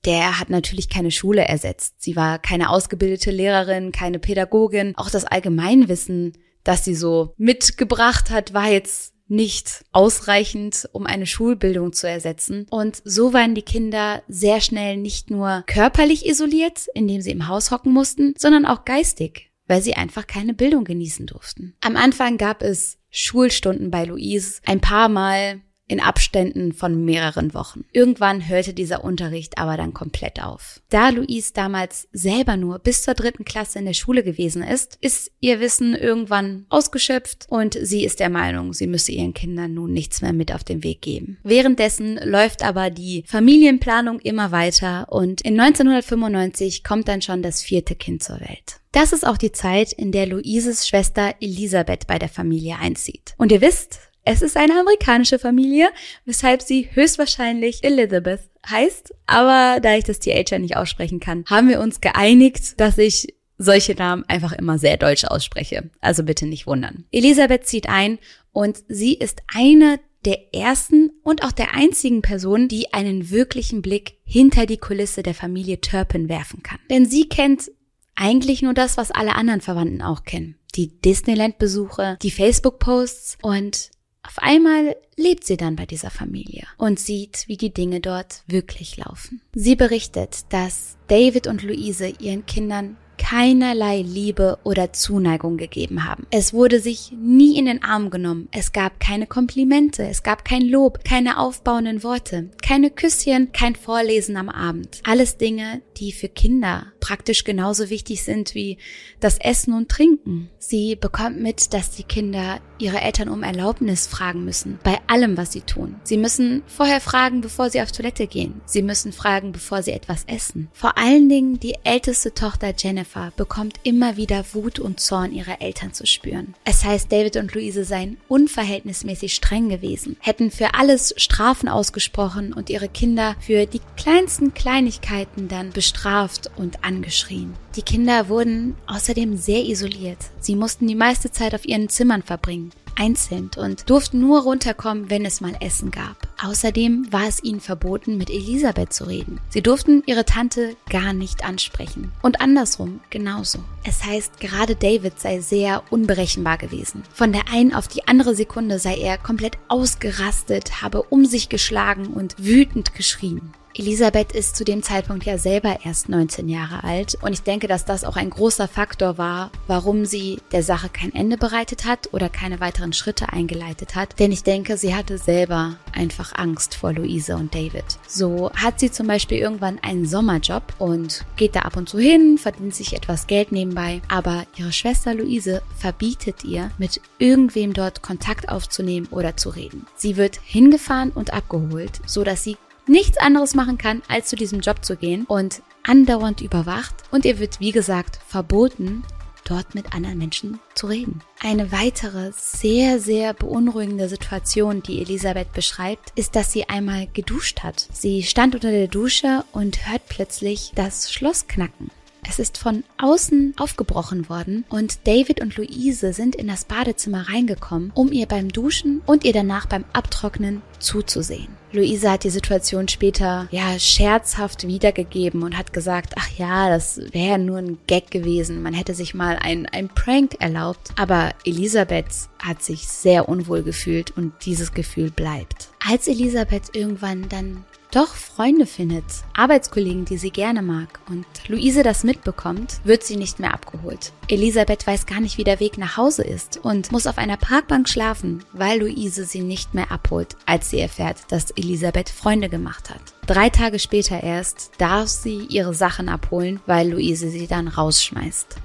der 0.04 0.40
hat 0.40 0.50
natürlich 0.50 0.90
keine 0.90 1.12
Schule 1.12 1.44
ersetzt. 1.44 2.02
Sie 2.02 2.16
war 2.16 2.40
keine 2.40 2.72
ausgebildete 2.72 3.30
Lehrerin, 3.30 3.92
keine 3.92 4.18
Pädagogin. 4.18 4.96
Auch 4.96 5.12
das 5.12 5.26
Allgemeinwissen 5.26 6.34
das 6.64 6.86
sie 6.86 6.96
so 6.96 7.34
mitgebracht 7.38 8.30
hat, 8.30 8.54
war 8.54 8.70
jetzt 8.70 9.14
nicht 9.30 9.86
ausreichend, 9.92 10.90
um 10.92 11.06
eine 11.06 11.28
Schulbildung 11.28 11.94
zu 11.94 12.10
ersetzen. 12.10 12.66
Und 12.70 13.02
so 13.06 13.32
waren 13.32 13.56
die 13.56 13.62
Kinder 13.62 14.24
sehr 14.28 14.60
schnell 14.60 14.98
nicht 14.98 15.30
nur 15.30 15.64
körperlich 15.68 16.26
isoliert, 16.26 16.88
indem 16.96 17.22
sie 17.22 17.32
im 17.32 17.48
Haus 17.48 17.72
hocken 17.72 17.94
mussten, 17.94 18.34
sondern 18.38 18.66
auch 18.66 18.86
geistig, 18.86 19.52
weil 19.68 19.82
sie 19.82 19.94
einfach 19.94 20.26
keine 20.26 20.54
Bildung 20.54 20.84
genießen 20.84 21.28
durften. 21.28 21.76
Am 21.82 21.96
Anfang 21.96 22.38
gab 22.38 22.64
es 22.64 22.98
Schulstunden 23.12 23.92
bei 23.92 24.06
Louise, 24.06 24.62
ein 24.66 24.82
paar 24.82 25.10
Mal 25.10 25.62
in 25.90 26.00
Abständen 26.00 26.72
von 26.72 27.04
mehreren 27.04 27.54
Wochen. 27.54 27.84
Irgendwann 27.92 28.48
hörte 28.48 28.74
dieser 28.74 29.04
Unterricht 29.04 29.58
aber 29.58 29.76
dann 29.76 29.94
komplett 29.94 30.42
auf. 30.42 30.82
Da 30.90 31.10
Louise 31.10 31.52
damals 31.54 32.08
selber 32.14 32.56
nur 32.56 32.80
bis 32.80 33.02
zur 33.02 33.16
dritten 33.16 33.44
Klasse 33.44 33.80
in 33.80 33.86
der 33.86 33.94
Schule 33.94 34.24
gewesen 34.24 34.64
ist, 34.64 34.98
ist 35.02 35.32
ihr 35.40 35.60
Wissen 35.60 35.96
irgendwann 35.96 36.66
ausgeschöpft 36.70 37.48
und 37.50 37.78
sie 37.82 38.06
ist 38.06 38.20
der 38.20 38.30
Meinung, 38.30 38.74
sie 38.74 38.88
müsse 38.88 39.12
ihren 39.12 39.34
Kindern 39.34 39.74
nun 39.74 39.92
nichts 39.92 40.22
mehr 40.22 40.34
mit 40.34 40.54
auf 40.54 40.64
den 40.64 40.84
Weg 40.84 41.02
geben. 41.02 41.38
Währenddessen 41.44 42.20
läuft 42.24 42.64
aber 42.64 42.90
die 42.90 43.24
Familienplanung 43.28 44.20
immer 44.20 44.52
weiter 44.52 45.08
und 45.10 45.42
in 45.42 45.60
1995 45.60 46.84
kommt 46.84 47.08
dann 47.08 47.22
schon 47.22 47.42
das 47.42 47.62
vierte 47.62 47.96
Kind 47.96 48.24
zur 48.24 48.40
Welt. 48.40 48.80
Das 48.92 49.14
ist 49.14 49.26
auch 49.26 49.38
die 49.38 49.52
Zeit, 49.52 49.94
in 49.94 50.12
der 50.12 50.26
Louises 50.26 50.88
Schwester 50.88 51.36
Elisabeth 51.40 52.08
bei 52.08 52.18
der 52.18 52.30
Familie 52.30 52.78
einzieht. 52.80 53.36
Und 53.38 53.52
ihr 53.52 53.62
wisst, 53.62 54.00
es 54.26 54.42
ist 54.42 54.58
eine 54.58 54.80
amerikanische 54.80 55.40
Familie, 55.40 55.90
weshalb 56.26 56.62
sie 56.62 56.90
höchstwahrscheinlich 56.92 57.84
Elizabeth 57.84 58.42
heißt. 58.70 59.14
Aber 59.26 59.80
da 59.82 59.96
ich 59.96 60.04
das 60.04 60.20
TH 60.20 60.60
nicht 60.60 60.78
aussprechen 60.78 61.20
kann, 61.20 61.46
haben 61.50 61.70
wir 61.70 61.80
uns 61.80 62.02
geeinigt, 62.02 62.80
dass 62.80 62.98
ich 62.98 63.34
solche 63.58 63.94
Namen 63.94 64.24
einfach 64.28 64.54
immer 64.54 64.78
sehr 64.78 64.98
deutsch 64.98 65.26
ausspreche. 65.26 65.90
Also 66.00 66.24
bitte 66.24 66.46
nicht 66.46 66.66
wundern. 66.66 67.06
Elisabeth 67.12 67.66
zieht 67.66 67.90
ein 67.90 68.20
und 68.52 68.84
sie 68.88 69.14
ist 69.14 69.42
eine 69.54 70.00
der 70.26 70.54
ersten 70.54 71.12
und 71.24 71.44
auch 71.44 71.52
der 71.52 71.74
einzigen 71.74 72.22
Person, 72.22 72.68
die 72.68 72.94
einen 72.94 73.30
wirklichen 73.30 73.82
Blick 73.82 74.18
hinter 74.26 74.66
die 74.66 74.78
Kulisse 74.78 75.24
der 75.24 75.34
Familie 75.34 75.80
Turpin 75.82 76.28
werfen 76.28 76.62
kann. 76.62 76.80
Denn 76.90 77.06
sie 77.06 77.30
kennt 77.30 77.72
eigentlich 78.16 78.62
nur 78.62 78.74
das, 78.74 78.98
was 78.98 79.12
alle 79.12 79.36
anderen 79.36 79.62
Verwandten 79.62 80.02
auch 80.02 80.24
kennen. 80.24 80.56
Die 80.76 81.00
Disneyland-Besuche, 81.02 82.18
die 82.22 82.32
Facebook-Posts 82.32 83.38
und 83.42 83.92
Auf 84.30 84.38
einmal 84.38 84.96
lebt 85.18 85.44
sie 85.44 85.58
dann 85.58 85.76
bei 85.76 85.88
dieser 85.88 86.12
Familie 86.12 86.68
und 86.78 87.00
sieht, 87.00 87.46
wie 87.48 87.58
die 87.58 87.74
Dinge 87.74 88.00
dort 88.00 88.44
wirklich 88.46 88.96
laufen. 88.96 89.42
Sie 89.56 89.76
berichtet, 89.76 90.42
dass 90.50 90.98
David 91.08 91.48
und 91.48 91.64
Luise 91.64 92.14
ihren 92.20 92.46
Kindern 92.46 92.96
keinerlei 93.20 94.02
Liebe 94.02 94.58
oder 94.64 94.94
Zuneigung 94.94 95.58
gegeben 95.58 96.06
haben. 96.06 96.26
Es 96.32 96.54
wurde 96.54 96.80
sich 96.80 97.12
nie 97.12 97.60
in 97.60 97.66
den 97.66 97.84
Arm 97.84 98.10
genommen. 98.10 98.48
Es 98.52 98.72
gab 98.72 99.00
keine 99.00 99.28
Komplimente, 99.28 100.08
es 100.08 100.24
gab 100.24 100.46
kein 100.46 100.64
Lob, 100.64 101.04
keine 101.04 101.38
aufbauenden 101.38 102.04
Worte, 102.04 102.50
keine 102.64 102.90
Küsschen, 102.90 103.52
kein 103.52 103.76
Vorlesen 103.76 104.38
am 104.38 104.50
Abend. 104.50 105.02
Alles 105.04 105.38
Dinge, 105.38 105.82
die 105.98 106.12
für 106.12 106.30
Kinder 106.30 106.88
praktisch 107.00 107.44
genauso 107.44 107.90
wichtig 107.90 108.24
sind 108.24 108.56
wie 108.56 108.78
das 109.20 109.38
Essen 109.40 109.74
und 109.74 109.90
Trinken. 109.90 110.50
Sie 110.58 110.96
bekommt 110.96 111.42
mit, 111.42 111.74
dass 111.74 111.92
die 111.92 112.04
Kinder 112.04 112.60
ihre 112.78 113.02
Eltern 113.02 113.30
um 113.30 113.44
Erlaubnis 113.44 114.08
fragen 114.08 114.46
müssen, 114.46 114.80
bei 114.84 114.98
allem, 115.08 115.36
was 115.38 115.52
sie 115.52 115.62
tun. 115.62 115.96
Sie 116.04 116.18
müssen 116.18 116.64
vorher 116.68 117.02
fragen, 117.02 117.42
bevor 117.42 117.70
sie 117.70 117.82
auf 117.82 117.92
Toilette 117.92 118.28
gehen. 118.28 118.62
Sie 118.66 118.82
müssen 118.82 119.12
fragen, 119.12 119.52
bevor 119.52 119.84
sie 119.84 119.92
etwas 119.92 120.24
essen. 120.26 120.70
Vor 120.72 120.98
allen 120.98 121.28
Dingen 121.28 121.60
die 121.60 121.76
älteste 121.84 122.34
Tochter 122.34 122.74
Jennifer 122.78 123.09
Jennifer 123.10 123.32
bekommt 123.36 123.80
immer 123.84 124.18
wieder 124.18 124.46
Wut 124.54 124.80
und 124.80 125.00
Zorn 125.00 125.34
ihrer 125.34 125.62
Eltern 125.62 125.94
zu 125.94 126.06
spüren. 126.06 126.54
Es 126.64 126.84
heißt, 126.84 127.12
David 127.12 127.38
und 127.38 127.54
Luise 127.54 127.84
seien 127.84 128.18
unverhältnismäßig 128.28 129.34
streng 129.34 129.70
gewesen, 129.70 130.18
hätten 130.20 130.52
für 130.52 130.76
alles 130.76 131.14
Strafen 131.18 131.70
ausgesprochen 131.70 132.54
und 132.54 132.70
ihre 132.70 132.90
Kinder 132.90 133.36
für 133.40 133.66
die 133.66 133.82
kleinsten 133.98 134.54
Kleinigkeiten 134.54 135.48
dann 135.48 135.72
bestraft 135.72 136.52
und 136.56 136.84
angeschrien. 136.84 137.54
Die 137.76 137.82
Kinder 137.82 138.30
wurden 138.30 138.76
außerdem 138.88 139.38
sehr 139.38 139.64
isoliert. 139.64 140.18
Sie 140.40 140.56
mussten 140.56 140.88
die 140.88 140.96
meiste 140.96 141.32
Zeit 141.32 141.56
auf 141.56 141.66
ihren 141.66 141.90
Zimmern 141.90 142.24
verbringen 142.24 142.72
einzeln 142.96 143.52
und 143.58 143.90
durften 143.90 144.20
nur 144.20 144.42
runterkommen, 144.42 145.10
wenn 145.10 145.26
es 145.26 145.42
mal 145.42 145.56
Essen 145.60 145.92
gab. 145.92 146.16
Außerdem 146.44 147.12
war 147.12 147.28
es 147.28 147.44
ihnen 147.44 147.60
verboten, 147.60 148.18
mit 148.18 148.30
Elisabeth 148.30 148.94
zu 148.94 149.06
reden. 149.06 149.40
Sie 149.50 149.62
durften 149.62 150.04
ihre 150.06 150.26
Tante 150.26 150.76
gar 150.90 151.14
nicht 151.14 151.44
ansprechen. 151.44 152.12
Und 152.22 152.42
andersrum 152.42 153.02
genauso. 153.10 153.60
Es 153.84 154.04
heißt, 154.04 154.40
gerade 154.40 154.76
David 154.76 155.20
sei 155.20 155.42
sehr 155.42 155.84
unberechenbar 155.90 156.58
gewesen. 156.58 157.04
Von 157.14 157.32
der 157.32 157.52
einen 157.52 157.74
auf 157.74 157.88
die 157.88 158.08
andere 158.08 158.36
Sekunde 158.36 158.80
sei 158.80 158.96
er 158.96 159.18
komplett 159.18 159.58
ausgerastet, 159.68 160.82
habe 160.82 161.04
um 161.04 161.26
sich 161.26 161.50
geschlagen 161.50 162.08
und 162.08 162.36
wütend 162.38 162.96
geschrien. 162.96 163.54
Elisabeth 163.76 164.32
ist 164.32 164.56
zu 164.56 164.66
dem 164.66 164.82
Zeitpunkt 164.82 165.26
ja 165.26 165.38
selber 165.38 165.80
erst 165.84 166.10
19 166.10 166.50
Jahre 166.50 166.84
alt 166.84 167.18
und 167.22 167.34
ich 167.34 167.44
denke, 167.44 167.68
dass 167.68 167.86
das 167.86 168.04
auch 168.04 168.16
ein 168.16 168.30
großer 168.30 168.68
Faktor 168.68 169.18
war, 169.18 169.52
warum 169.68 170.06
sie 170.06 170.40
der 170.52 170.64
Sache 170.64 170.90
kein 170.90 171.14
Ende 171.14 171.38
bereitet 171.38 171.86
hat 171.86 172.10
oder 172.12 172.30
keine 172.30 172.60
weiteren 172.60 172.94
Schritte 172.94 173.32
eingeleitet 173.32 173.96
hat, 173.96 174.20
denn 174.20 174.32
ich 174.32 174.44
denke, 174.44 174.76
sie 174.76 174.96
hatte 174.96 175.18
selber 175.18 175.78
einfach 175.94 176.34
Angst 176.36 176.76
vor 176.76 176.94
Luise 176.94 177.36
und 177.36 177.54
David. 177.54 177.86
So 178.08 178.52
hat 178.54 178.80
sie 178.80 178.92
zum 178.92 179.08
Beispiel 179.08 179.38
irgendwann 179.38 179.80
einen 179.84 180.06
Sommerjob 180.06 180.64
und 180.80 181.26
geht 181.36 181.56
da 181.56 181.62
ab 181.62 181.78
und 181.78 181.88
zu 181.88 182.00
hin, 182.00 182.38
verdient 182.38 182.74
sich 182.74 182.94
etwas 182.94 183.28
Geld 183.28 183.52
nebenbei, 183.52 184.02
aber 184.08 184.46
ihre 184.58 184.74
Schwester 184.74 185.14
Luise 185.14 185.62
verbietet 185.78 186.44
ihr, 186.44 186.72
mit 186.80 187.02
irgendwem 187.20 187.74
dort 187.74 188.02
Kontakt 188.02 188.50
aufzunehmen 188.50 189.08
oder 189.12 189.38
zu 189.38 189.50
reden. 189.50 189.86
Sie 189.96 190.18
wird 190.18 190.40
hingefahren 190.44 191.12
und 191.12 191.34
abgeholt, 191.34 192.02
so 192.06 192.24
dass 192.24 192.44
sie 192.44 192.58
nichts 192.90 193.18
anderes 193.18 193.56
machen 193.56 193.78
kann, 193.78 194.02
als 194.08 194.28
zu 194.28 194.36
diesem 194.36 194.60
Job 194.60 194.84
zu 194.84 194.98
gehen 194.98 195.26
und 195.26 195.62
andauernd 195.84 196.42
überwacht 196.42 196.96
und 197.12 197.26
ihr 197.26 197.40
wird, 197.40 197.60
wie 197.60 197.72
gesagt, 197.72 198.20
verboten, 198.28 199.04
dort 199.46 199.74
mit 199.74 199.94
anderen 199.94 200.18
Menschen 200.18 200.60
zu 200.76 200.88
reden. 200.88 201.22
Eine 201.40 201.72
weitere 201.72 202.32
sehr, 202.34 203.00
sehr 203.00 203.34
beunruhigende 203.34 204.10
Situation, 204.10 204.84
die 204.84 205.02
Elisabeth 205.02 205.54
beschreibt, 205.54 206.12
ist, 206.16 206.36
dass 206.36 206.52
sie 206.52 206.70
einmal 206.70 207.08
geduscht 207.14 207.62
hat. 207.62 207.88
Sie 207.92 208.24
stand 208.24 208.56
unter 208.56 208.72
der 208.72 208.88
Dusche 208.88 209.44
und 209.52 209.90
hört 209.90 210.08
plötzlich 210.08 210.72
das 210.76 211.12
Schloss 211.12 211.48
knacken. 211.48 211.90
Es 212.28 212.40
ist 212.40 212.58
von 212.58 212.84
außen 212.98 213.56
aufgebrochen 213.58 214.30
worden 214.30 214.66
und 214.70 215.08
David 215.08 215.42
und 215.42 215.58
Luise 215.58 216.14
sind 216.14 216.36
in 216.36 216.48
das 216.48 216.66
Badezimmer 216.66 217.30
reingekommen, 217.30 217.92
um 217.96 218.12
ihr 218.12 218.26
beim 218.28 218.50
Duschen 218.50 219.02
und 219.06 219.24
ihr 219.24 219.34
danach 219.34 219.66
beim 219.66 219.86
Abtrocknen 219.94 220.62
zuzusehen. 220.80 221.60
Luise 221.72 222.10
hat 222.10 222.24
die 222.24 222.32
Situation 222.32 222.88
später 222.88 223.48
ja 223.52 223.78
scherzhaft 223.78 224.66
wiedergegeben 224.66 225.44
und 225.44 225.58
hat 225.58 225.72
gesagt, 225.72 226.14
ach 226.18 226.30
ja, 226.38 226.70
das 226.70 227.00
wäre 227.12 227.38
nur 227.38 227.60
ein 227.60 227.78
Gag 227.86 228.10
gewesen. 228.10 228.64
Man 228.64 228.74
hätte 228.74 228.96
sich 228.96 229.14
mal 229.14 229.38
ein, 229.40 229.68
ein 229.68 229.88
Prank 229.88 230.38
erlaubt. 230.40 230.92
Aber 230.98 231.32
Elisabeth 231.46 232.30
hat 232.40 232.64
sich 232.64 232.88
sehr 232.88 233.30
unwohl 233.30 233.62
gefühlt 233.62 234.16
und 234.18 234.34
dieses 234.46 234.74
Gefühl 234.74 235.12
bleibt. 235.12 235.70
Als 235.88 236.08
Elisabeth 236.08 236.76
irgendwann 236.76 237.30
dann 237.30 237.64
doch 237.92 238.14
Freunde 238.14 238.68
findet, 238.68 239.06
Arbeitskollegen, 239.34 240.06
die 240.06 240.18
sie 240.18 240.30
gerne 240.30 240.62
mag 240.62 241.00
und 241.10 241.26
Luise 241.48 241.82
das 241.82 242.04
mitbekommt, 242.04 242.80
wird 242.84 243.04
sie 243.04 243.16
nicht 243.16 243.40
mehr 243.40 243.54
abgeholt. 243.54 244.14
Elisabeth 244.28 244.86
weiß 244.86 245.08
gar 245.08 245.20
nicht, 245.20 245.38
wie 245.38 245.44
der 245.44 245.60
Weg 245.60 245.78
nach 245.78 245.98
Hause 245.98 246.24
ist 246.24 246.58
und 246.58 246.92
muss 246.92 247.08
auf 247.08 247.18
einer 247.18 247.38
Parkbank 247.38 247.90
schlafen, 247.90 248.44
weil 248.54 248.80
Luise 248.80 249.26
sie 249.26 249.42
nicht 249.42 249.74
mehr 249.74 249.92
abholt, 249.92 250.36
als 250.46 250.70
sie 250.70 250.80
erfährt, 250.80 251.18
dass 251.30 251.52
Elisabeth 251.52 252.10
Freunde 252.10 252.50
gemacht 252.50 252.90
hat. 252.90 253.02
Drei 253.26 253.50
Tage 253.50 253.80
später 253.80 254.22
erst 254.22 254.72
darf 254.78 255.08
sie 255.08 255.46
ihre 255.50 255.74
Sachen 255.74 256.10
abholen, 256.10 256.60
weil 256.68 256.92
Luise 256.92 257.30
sie 257.30 257.48
dann 257.48 257.68
rausschmeißt. 257.68 258.56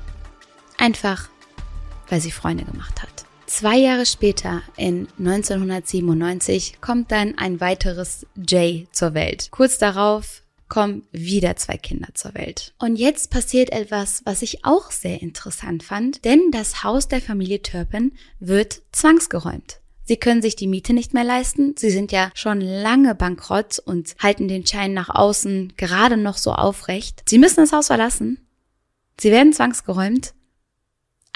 Einfach, 0.76 1.28
weil 2.08 2.20
sie 2.20 2.30
Freunde 2.30 2.64
gemacht 2.64 3.02
hat. 3.02 3.24
Zwei 3.56 3.76
Jahre 3.76 4.04
später, 4.04 4.62
in 4.76 5.06
1997, 5.16 6.80
kommt 6.80 7.12
dann 7.12 7.38
ein 7.38 7.60
weiteres 7.60 8.26
Jay 8.34 8.88
zur 8.90 9.14
Welt. 9.14 9.46
Kurz 9.52 9.78
darauf 9.78 10.42
kommen 10.68 11.06
wieder 11.12 11.54
zwei 11.54 11.76
Kinder 11.76 12.08
zur 12.14 12.34
Welt. 12.34 12.74
Und 12.80 12.96
jetzt 12.96 13.30
passiert 13.30 13.70
etwas, 13.70 14.22
was 14.24 14.42
ich 14.42 14.64
auch 14.64 14.90
sehr 14.90 15.22
interessant 15.22 15.84
fand, 15.84 16.24
denn 16.24 16.50
das 16.50 16.82
Haus 16.82 17.06
der 17.06 17.20
Familie 17.20 17.62
Turpin 17.62 18.14
wird 18.40 18.82
zwangsgeräumt. 18.90 19.78
Sie 20.02 20.16
können 20.16 20.42
sich 20.42 20.56
die 20.56 20.66
Miete 20.66 20.92
nicht 20.92 21.14
mehr 21.14 21.22
leisten. 21.22 21.76
Sie 21.78 21.90
sind 21.90 22.10
ja 22.10 22.32
schon 22.34 22.60
lange 22.60 23.14
bankrott 23.14 23.78
und 23.78 24.16
halten 24.18 24.48
den 24.48 24.66
Schein 24.66 24.94
nach 24.94 25.10
außen 25.10 25.74
gerade 25.76 26.16
noch 26.16 26.38
so 26.38 26.50
aufrecht. 26.50 27.22
Sie 27.28 27.38
müssen 27.38 27.60
das 27.60 27.70
Haus 27.72 27.86
verlassen. 27.86 28.44
Sie 29.16 29.30
werden 29.30 29.52
zwangsgeräumt 29.52 30.34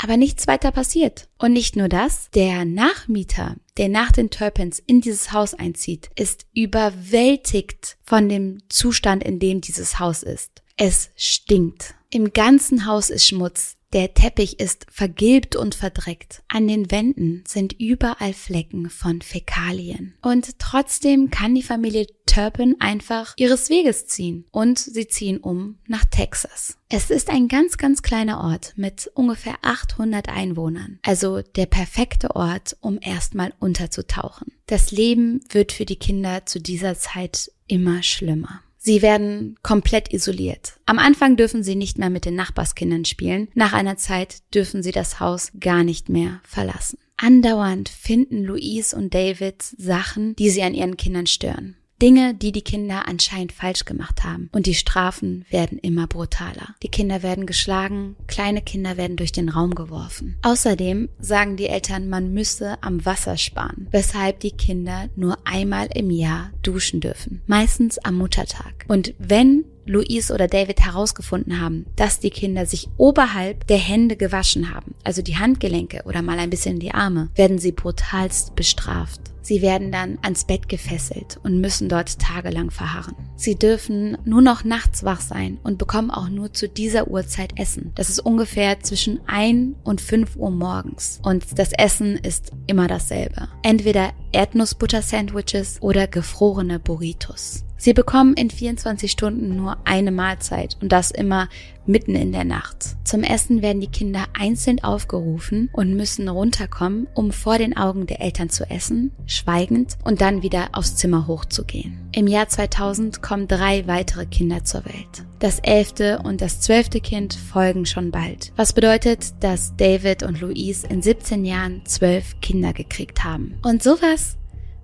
aber 0.01 0.17
nichts 0.17 0.47
weiter 0.47 0.71
passiert. 0.71 1.29
Und 1.39 1.53
nicht 1.53 1.77
nur 1.77 1.89
das, 1.89 2.31
der 2.31 2.65
Nachmieter, 2.65 3.57
der 3.77 3.89
nach 3.89 4.13
den 4.13 4.31
Turpins 4.31 4.79
in 4.79 5.01
dieses 5.01 5.33
Haus 5.33 5.55
einzieht, 5.55 6.09
ist 6.15 6.47
überwältigt 6.55 7.99
von 8.05 8.29
dem 8.29 8.59
Zustand, 8.69 9.25
in 9.25 9.39
dem 9.39 9.61
dieses 9.61 9.99
Haus 9.99 10.23
ist. 10.23 10.63
Es 10.77 11.11
stinkt. 11.17 11.95
Im 12.11 12.33
ganzen 12.33 12.87
Haus 12.87 13.11
ist 13.11 13.27
Schmutz. 13.27 13.77
Der 13.95 14.13
Teppich 14.13 14.61
ist 14.61 14.87
vergilbt 14.91 15.57
und 15.57 15.75
verdreckt. 15.75 16.43
An 16.49 16.69
den 16.69 16.91
Wänden 16.91 17.43
sind 17.49 17.73
überall 17.81 18.35
Flecken 18.35 18.91
von 18.91 19.23
Fäkalien. 19.23 20.15
Und 20.21 20.59
trotzdem 20.59 21.31
kann 21.31 21.55
die 21.55 21.63
Familie 21.63 22.07
Turpin 22.27 22.77
einfach 22.81 23.33
ihres 23.37 23.71
Weges 23.71 24.07
ziehen. 24.07 24.45
Und 24.51 24.79
sie 24.79 25.09
ziehen 25.09 25.39
um 25.39 25.79
nach 25.87 26.05
Texas. 26.05 26.77
Es 26.91 27.11
ist 27.11 27.31
ein 27.31 27.49
ganz, 27.49 27.79
ganz 27.79 28.03
kleiner 28.03 28.41
Ort 28.41 28.75
mit 28.77 29.11
ungefähr 29.15 29.57
800 29.63 30.29
Einwohnern. 30.29 30.99
Also 31.03 31.41
der 31.41 31.67
perfekte 31.67 32.37
Ort, 32.37 32.77
um 32.81 32.99
erstmal 33.01 33.55
unterzutauchen. 33.59 34.53
Das 34.67 34.93
Leben 34.93 35.41
wird 35.49 35.73
für 35.73 35.87
die 35.87 35.97
Kinder 35.97 36.45
zu 36.45 36.61
dieser 36.61 36.95
Zeit 36.99 37.51
immer 37.67 38.03
schlimmer. 38.03 38.61
Sie 38.79 39.03
werden 39.03 39.57
komplett 39.63 40.13
isoliert. 40.13 40.79
Am 40.87 40.99
Anfang 40.99 41.37
dürfen 41.37 41.63
sie 41.63 41.75
nicht 41.75 41.99
mehr 41.99 42.11
mit 42.11 42.25
den 42.25 42.37
Nachbarskindern 42.37 43.05
spielen. 43.05 43.49
Nach 43.55 43.73
einer 43.73 43.97
Zeit 43.97 44.39
dürfen 44.55 44.83
sie 44.83 44.93
das 44.93 45.21
Haus 45.21 45.53
gar 45.59 45.85
nicht 45.85 46.09
mehr 46.09 46.41
verlassen. 46.45 46.99
Andauernd 47.17 47.89
finden 47.89 48.45
Louise 48.45 48.97
und 48.97 49.13
David 49.13 49.63
Sachen, 49.63 50.37
die 50.37 50.51
sie 50.51 50.63
an 50.63 50.75
ihren 50.75 50.97
Kindern 50.97 51.27
stören. 51.27 51.77
Dinge, 52.01 52.35
die 52.35 52.53
die 52.53 52.63
Kinder 52.63 53.09
anscheinend 53.09 53.53
falsch 53.53 53.85
gemacht 53.85 54.25
haben. 54.25 54.49
Und 54.53 54.67
die 54.67 54.75
Strafen 54.75 55.45
werden 55.51 55.79
immer 55.79 56.07
brutaler. 56.07 56.75
Die 56.83 56.89
Kinder 56.89 57.23
werden 57.23 57.47
geschlagen, 57.47 58.17
kleine 58.27 58.63
Kinder 58.63 58.97
werden 58.97 59.17
durch 59.17 59.33
den 59.33 59.49
Raum 59.49 59.75
geworfen. 59.75 60.37
Außerdem 60.43 61.09
sagen 61.19 61.57
die 61.57 61.67
Eltern, 61.67 62.09
man 62.09 62.33
müsse 62.33 62.79
am 62.83 63.05
Wasser 63.05 63.37
sparen, 63.37 63.89
weshalb 63.91 64.41
die 64.41 64.53
Kinder 64.53 65.09
nur 65.17 65.39
einmal 65.45 65.89
im 65.95 66.11
Jahr 66.11 66.51
duschen 66.63 67.01
dürfen. 67.01 67.43
Meistens 67.47 67.99
am 67.99 68.17
Muttertag. 68.17 68.85
Und 68.89 69.15
wenn 69.19 69.65
Louise 69.89 70.33
oder 70.33 70.47
David 70.47 70.81
herausgefunden 70.81 71.61
haben, 71.61 71.87
dass 71.97 72.21
die 72.21 72.31
Kinder 72.31 72.67
sich 72.67 72.89
oberhalb 72.97 73.67
der 73.67 73.79
Hände 73.79 74.17
gewaschen 74.17 74.75
haben, 74.75 74.95
also 75.03 75.23
die 75.23 75.39
Handgelenke 75.39 76.03
oder 76.05 76.23
mal 76.23 76.39
ein 76.39 76.51
bisschen 76.51 76.79
die 76.79 76.93
Arme, 76.93 77.31
werden 77.35 77.59
sie 77.59 77.73
brutalst 77.73 78.55
bestraft. 78.55 79.21
Sie 79.49 79.63
werden 79.63 79.91
dann 79.91 80.19
ans 80.21 80.45
Bett 80.45 80.69
gefesselt 80.69 81.41
und 81.43 81.59
müssen 81.59 81.89
dort 81.89 82.19
tagelang 82.19 82.71
verharren. 82.71 83.15
Sie 83.35 83.55
dürfen 83.55 84.19
nur 84.27 84.43
noch 84.43 84.63
nachts 84.63 85.05
wach 85.05 85.23
sein 85.23 85.57
und 85.63 85.79
bekommen 85.79 86.11
auch 86.11 86.29
nur 86.29 86.53
zu 86.53 86.69
dieser 86.69 87.09
Uhrzeit 87.09 87.59
Essen. 87.59 87.93
Das 87.95 88.11
ist 88.11 88.19
ungefähr 88.19 88.81
zwischen 88.81 89.21
1 89.27 89.77
und 89.85 90.03
5 90.03 90.37
Uhr 90.37 90.51
morgens. 90.51 91.19
Und 91.23 91.59
das 91.59 91.73
Essen 91.73 92.19
ist 92.19 92.53
immer 92.67 92.89
dasselbe. 92.89 93.49
Entweder 93.63 94.13
Erdnussbutter-Sandwiches 94.33 95.81
oder 95.81 96.07
gefrorene 96.07 96.79
Burritos. 96.79 97.65
Sie 97.81 97.93
bekommen 97.93 98.35
in 98.35 98.51
24 98.51 99.11
Stunden 99.11 99.57
nur 99.57 99.79
eine 99.85 100.11
Mahlzeit 100.11 100.77
und 100.83 100.91
das 100.91 101.13
immer 101.13 101.49
mitten 101.87 102.15
in 102.17 102.33
der 102.33 102.45
Nacht. 102.45 102.97
Zum 103.05 103.23
Essen 103.23 103.63
werden 103.63 103.81
die 103.81 103.91
Kinder 103.91 104.25
einzeln 104.39 104.83
aufgerufen 104.83 105.71
und 105.73 105.95
müssen 105.95 106.29
runterkommen, 106.29 107.07
um 107.15 107.31
vor 107.33 107.57
den 107.57 107.77
Augen 107.77 108.07
der 108.07 108.21
Eltern 108.21 108.51
zu 108.51 108.69
essen, 108.69 109.13
schweigend 109.27 109.97
und 110.05 110.21
dann 110.21 110.43
wieder 110.43 110.71
aufs 110.73 110.97
Zimmer 110.97 111.27
hochzugehen. 111.27 111.99
Im 112.13 112.27
Jahr 112.27 112.49
2000 112.49 113.23
kommen 113.23 113.49
drei 113.49 113.87
weitere 113.87 114.27
Kinder 114.27 114.65
zur 114.65 114.85
Welt. 114.85 115.25
Das 115.39 115.61
elfte 115.61 116.21
und 116.25 116.41
das 116.41 116.61
zwölfte 116.61 117.01
Kind 117.01 117.35
folgen 117.35 117.87
schon 117.87 118.11
bald. 118.11 118.53
Was 118.57 118.73
bedeutet, 118.73 119.35
dass 119.41 119.77
David 119.77 120.25
und 120.25 120.41
Louise 120.41 120.87
in 120.87 121.01
17 121.01 121.45
Jahren 121.45 121.83
zwölf 121.85 122.41
Kinder 122.41 122.73
gekriegt 122.73 123.23
haben. 123.23 123.55
Und 123.63 123.85
sowas 123.85 124.37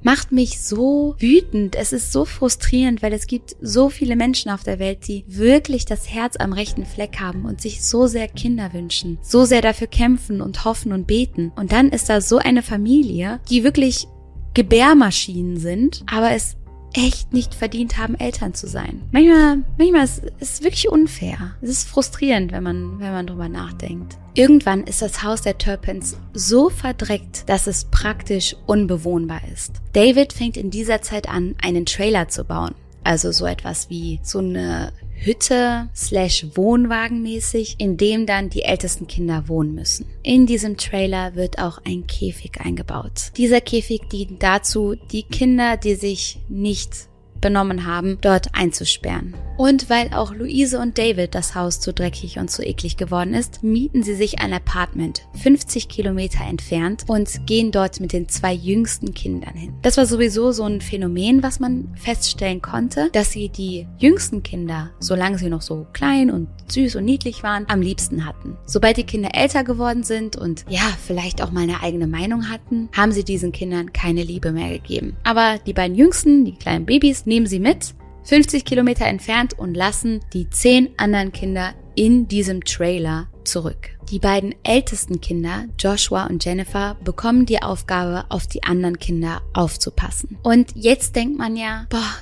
macht 0.05 0.31
mich 0.31 0.61
so 0.61 1.17
wütend. 1.19 1.75
Es 1.75 1.93
ist 1.93 2.13
so 2.13 2.25
frustrierend, 2.25 3.03
weil 3.03 3.13
es 3.13 3.27
gibt 3.27 3.57
so 3.61 3.89
viele 3.89 4.15
Menschen 4.15 4.51
auf 4.51 4.63
der 4.63 4.79
Welt, 4.79 5.09
die 5.09 5.25
wirklich 5.27 5.87
das 5.87 6.09
Herz 6.09 6.37
am 6.39 6.53
rechten 6.53 6.87
Fleck 6.87 7.19
haben 7.19 7.45
und 7.47 7.61
sich 7.61 7.83
so 7.83 8.07
sehr 8.07 8.29
Kinder 8.29 8.73
wünschen, 8.73 9.19
so 9.23 9.45
sehr 9.45 9.63
dafür 9.63 9.89
kämpfen 9.89 10.41
und 10.41 10.65
hoffen 10.65 10.93
und 10.93 11.07
beten. 11.07 11.53
Und 11.57 11.73
dann 11.73 11.89
ist 11.89 12.09
da 12.09 12.21
so 12.21 12.39
eine 12.39 12.63
Familie, 12.63 13.41
die 13.51 13.65
wirklich 13.65 14.07
Gebärmaschinen 14.53 15.57
sind, 15.57 16.05
aber 16.07 16.31
es 16.31 16.57
echt 16.95 17.33
nicht 17.33 17.55
verdient 17.55 17.99
haben, 17.99 18.15
Eltern 18.15 18.55
zu 18.55 18.67
sein. 18.67 19.03
Manchmal, 19.13 19.59
manchmal 19.79 20.05
ist 20.05 20.23
es 20.41 20.63
wirklich 20.63 20.89
unfair. 20.89 21.55
Es 21.61 21.71
ist 21.71 21.89
frustrierend, 21.89 22.53
wenn 22.53 22.63
man, 22.63 23.01
wenn 23.01 23.13
man 23.13 23.27
drüber 23.27 23.49
nachdenkt. 23.49 24.17
Irgendwann 24.35 24.85
ist 24.85 25.03
das 25.03 25.23
Haus 25.23 25.43
der 25.43 25.59
Turpins 25.59 26.17
so 26.33 26.71
verdreckt, 26.71 27.49
dass 27.49 27.67
es 27.67 27.85
praktisch 27.85 28.57
unbewohnbar 28.67 29.43
ist. 29.53 29.81
David 29.93 30.33
fängt 30.33 30.57
in 30.57 30.71
dieser 30.71 31.03
Zeit 31.03 31.29
an, 31.29 31.55
einen 31.63 31.87
Trailer 31.87 32.29
zu 32.29 32.45
bauen. 32.45 32.75
Also 33.05 33.31
so 33.31 33.47
etwas 33.47 33.91
wie 33.91 34.19
so 34.23 34.39
eine 34.39 34.93
Hütte 35.17 35.89
slash 35.95 36.47
Wohnwagen 36.55 37.23
mäßig, 37.23 37.77
in 37.79 37.97
dem 37.97 38.27
dann 38.27 38.51
die 38.51 38.63
ältesten 38.63 39.07
Kinder 39.07 39.49
wohnen 39.49 39.75
müssen. 39.75 40.07
In 40.23 40.47
diesem 40.47 40.77
Trailer 40.77 41.35
wird 41.35 41.59
auch 41.59 41.79
ein 41.85 42.07
Käfig 42.07 42.61
eingebaut. 42.61 43.31
Dieser 43.37 43.61
Käfig 43.61 44.09
dient 44.11 44.43
dazu, 44.43 44.97
die 45.13 45.23
Kinder, 45.23 45.77
die 45.77 45.95
sich 45.95 46.39
nicht 46.49 47.09
benommen 47.41 47.87
haben, 47.87 48.19
dort 48.21 48.49
einzusperren. 48.53 49.35
Und 49.57 49.88
weil 49.88 50.12
auch 50.12 50.35
Luise 50.35 50.81
und 50.81 50.99
David 50.99 51.35
das 51.35 51.55
Haus 51.55 51.79
zu 51.79 51.93
dreckig 51.93 52.38
und 52.38 52.50
zu 52.50 52.64
eklig 52.64 52.97
geworden 52.97 53.35
ist, 53.35 53.62
mieten 53.62 54.03
sie 54.03 54.14
sich 54.14 54.41
ein 54.41 54.53
Apartment 54.53 55.23
50 55.43 55.88
Kilometer 55.88 56.45
entfernt 56.45 57.05
und 57.07 57.47
gehen 57.47 57.71
dort 57.71 58.00
mit 58.00 58.12
den 58.12 58.29
zwei 58.29 58.53
jüngsten 58.53 59.14
Kindern 59.14 59.55
hin. 59.55 59.75
Das 59.83 59.97
war 59.97 60.07
sowieso 60.07 60.50
so 60.50 60.64
ein 60.64 60.81
Phänomen, 60.81 61.43
was 61.43 61.61
man 61.61 61.93
feststellen 61.95 62.62
konnte, 62.62 63.11
dass 63.12 63.31
sie 63.31 63.49
die 63.49 63.87
jüngsten 63.99 64.43
Kinder, 64.43 64.91
solange 64.99 65.38
sie 65.38 65.50
noch 65.50 65.62
so 65.62 65.87
klein 65.93 66.31
und 66.33 66.49
süß 66.69 66.97
und 66.97 67.05
niedlich 67.05 67.43
waren, 67.43 67.67
am 67.69 67.81
liebsten 67.81 68.26
hatten. 68.26 68.57
Sobald 68.67 68.97
die 68.97 69.05
Kinder 69.05 69.31
älter 69.35 69.62
geworden 69.62 70.03
sind 70.03 70.37
und 70.37 70.64
ja, 70.69 70.83
vielleicht 71.05 71.43
auch 71.43 71.53
mal 71.53 71.62
eine 71.62 71.83
eigene 71.83 72.09
Meinung 72.09 72.49
hatten, 72.49 72.88
haben 72.97 73.12
sie 73.12 73.23
diesen 73.23 73.53
Kindern 73.53 73.93
keine 73.93 74.25
Liebe 74.25 74.50
mehr 74.50 74.71
gegeben. 74.71 75.17
Aber 75.23 75.59
die 75.64 75.73
beiden 75.73 75.97
jüngsten, 75.97 76.45
die 76.45 76.55
kleinen 76.55 76.87
Babys, 76.87 77.24
nehmen 77.26 77.47
sie 77.47 77.61
mit 77.61 77.95
50 78.25 78.64
Kilometer 78.64 79.07
entfernt 79.07 79.59
und 79.59 79.75
lassen 79.75 80.21
die 80.33 80.49
zehn 80.49 80.90
anderen 80.97 81.33
Kinder 81.33 81.75
in 81.95 82.26
diesem 82.26 82.64
Trailer 82.64 83.28
zurück. 83.45 83.90
Die 84.11 84.19
beiden 84.19 84.54
ältesten 84.64 85.21
Kinder, 85.21 85.66
Joshua 85.78 86.26
und 86.26 86.45
Jennifer, 86.45 86.97
bekommen 87.04 87.47
die 87.47 87.62
Aufgabe, 87.62 88.25
auf 88.31 88.47
die 88.47 88.62
anderen 88.62 88.99
Kinder 88.99 89.43
aufzupassen. 89.52 90.38
Und 90.43 90.73
jetzt 90.75 91.16
denkt 91.16 91.38
man 91.38 91.57
ja, 91.57 91.87
boah, 91.90 92.14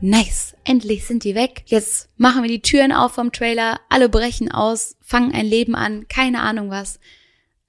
nice, 0.00 0.56
endlich 0.64 1.04
sind 1.04 1.24
die 1.24 1.34
weg. 1.34 1.62
Jetzt 1.66 2.08
machen 2.16 2.42
wir 2.42 2.48
die 2.48 2.62
Türen 2.62 2.92
auf 2.92 3.12
vom 3.12 3.32
Trailer, 3.32 3.80
alle 3.88 4.08
brechen 4.08 4.50
aus, 4.50 4.96
fangen 5.00 5.32
ein 5.32 5.46
Leben 5.46 5.74
an, 5.74 6.08
keine 6.08 6.40
Ahnung 6.42 6.70
was. 6.70 6.98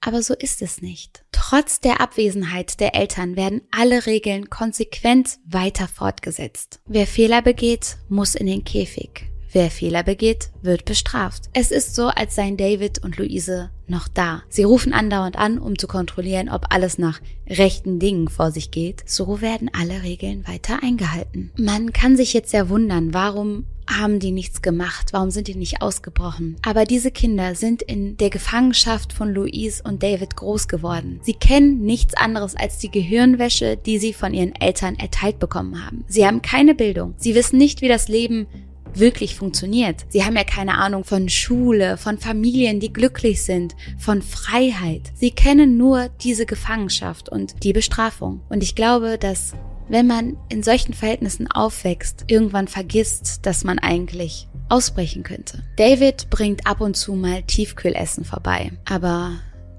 Aber 0.00 0.22
so 0.22 0.34
ist 0.34 0.62
es 0.62 0.80
nicht. 0.80 1.24
Trotz 1.32 1.80
der 1.80 2.00
Abwesenheit 2.00 2.80
der 2.80 2.94
Eltern 2.94 3.36
werden 3.36 3.62
alle 3.70 4.06
Regeln 4.06 4.48
konsequent 4.48 5.38
weiter 5.44 5.88
fortgesetzt. 5.88 6.80
Wer 6.86 7.06
Fehler 7.06 7.42
begeht, 7.42 7.96
muss 8.08 8.34
in 8.34 8.46
den 8.46 8.64
Käfig. 8.64 9.28
Wer 9.50 9.70
Fehler 9.70 10.02
begeht, 10.02 10.50
wird 10.60 10.84
bestraft. 10.84 11.44
Es 11.54 11.70
ist 11.70 11.94
so, 11.94 12.08
als 12.08 12.34
seien 12.34 12.58
David 12.58 13.02
und 13.02 13.16
Luise 13.16 13.70
noch 13.86 14.06
da. 14.06 14.42
Sie 14.50 14.62
rufen 14.62 14.92
andauernd 14.92 15.36
an, 15.36 15.58
um 15.58 15.78
zu 15.78 15.86
kontrollieren, 15.86 16.50
ob 16.50 16.66
alles 16.68 16.98
nach 16.98 17.20
rechten 17.48 17.98
Dingen 17.98 18.28
vor 18.28 18.52
sich 18.52 18.70
geht. 18.70 19.08
So 19.08 19.40
werden 19.40 19.70
alle 19.72 20.02
Regeln 20.02 20.46
weiter 20.46 20.82
eingehalten. 20.82 21.50
Man 21.56 21.94
kann 21.94 22.16
sich 22.16 22.34
jetzt 22.34 22.52
ja 22.52 22.68
wundern, 22.68 23.14
warum 23.14 23.64
haben 23.88 24.18
die 24.18 24.32
nichts 24.32 24.62
gemacht? 24.62 25.12
Warum 25.12 25.30
sind 25.30 25.48
die 25.48 25.54
nicht 25.54 25.82
ausgebrochen? 25.82 26.56
Aber 26.62 26.84
diese 26.84 27.10
Kinder 27.10 27.54
sind 27.54 27.82
in 27.82 28.16
der 28.16 28.30
Gefangenschaft 28.30 29.12
von 29.12 29.32
Louise 29.32 29.82
und 29.82 30.02
David 30.02 30.36
groß 30.36 30.68
geworden. 30.68 31.20
Sie 31.22 31.34
kennen 31.34 31.80
nichts 31.80 32.14
anderes 32.14 32.54
als 32.54 32.78
die 32.78 32.90
Gehirnwäsche, 32.90 33.76
die 33.76 33.98
sie 33.98 34.12
von 34.12 34.34
ihren 34.34 34.54
Eltern 34.54 34.96
erteilt 34.96 35.38
bekommen 35.38 35.84
haben. 35.84 36.04
Sie 36.08 36.26
haben 36.26 36.42
keine 36.42 36.74
Bildung. 36.74 37.14
Sie 37.16 37.34
wissen 37.34 37.58
nicht, 37.58 37.80
wie 37.80 37.88
das 37.88 38.08
Leben 38.08 38.46
wirklich 38.94 39.34
funktioniert. 39.34 40.06
Sie 40.08 40.24
haben 40.24 40.36
ja 40.36 40.44
keine 40.44 40.78
Ahnung 40.78 41.04
von 41.04 41.28
Schule, 41.28 41.96
von 41.96 42.18
Familien, 42.18 42.80
die 42.80 42.92
glücklich 42.92 43.42
sind, 43.42 43.76
von 43.98 44.22
Freiheit. 44.22 45.02
Sie 45.14 45.30
kennen 45.30 45.76
nur 45.76 46.08
diese 46.22 46.46
Gefangenschaft 46.46 47.28
und 47.28 47.62
die 47.64 47.72
Bestrafung. 47.72 48.40
Und 48.48 48.62
ich 48.62 48.74
glaube, 48.74 49.18
dass 49.18 49.54
wenn 49.88 50.06
man 50.06 50.36
in 50.48 50.62
solchen 50.62 50.94
Verhältnissen 50.94 51.50
aufwächst, 51.50 52.24
irgendwann 52.26 52.68
vergisst, 52.68 53.46
dass 53.46 53.64
man 53.64 53.78
eigentlich 53.78 54.48
ausbrechen 54.68 55.22
könnte. 55.22 55.62
David 55.76 56.30
bringt 56.30 56.66
ab 56.66 56.80
und 56.80 56.96
zu 56.96 57.14
mal 57.14 57.42
Tiefkühlessen 57.42 58.24
vorbei, 58.24 58.72
aber 58.84 59.32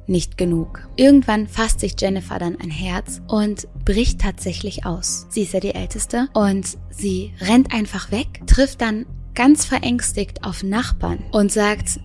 nicht 0.07 0.37
genug. 0.37 0.89
Irgendwann 0.95 1.47
fasst 1.47 1.79
sich 1.79 1.95
Jennifer 1.99 2.39
dann 2.39 2.59
ein 2.59 2.71
Herz 2.71 3.21
und 3.27 3.67
bricht 3.85 4.19
tatsächlich 4.19 4.85
aus. 4.85 5.27
Sie 5.29 5.43
ist 5.43 5.53
ja 5.53 5.59
die 5.59 5.75
Älteste 5.75 6.27
und 6.33 6.77
sie 6.89 7.33
rennt 7.39 7.71
einfach 7.71 8.11
weg, 8.11 8.41
trifft 8.47 8.81
dann 8.81 9.05
ganz 9.35 9.63
verängstigt 9.65 10.43
auf 10.43 10.63
Nachbarn 10.63 11.23
und 11.31 11.51
sagt, 11.51 11.99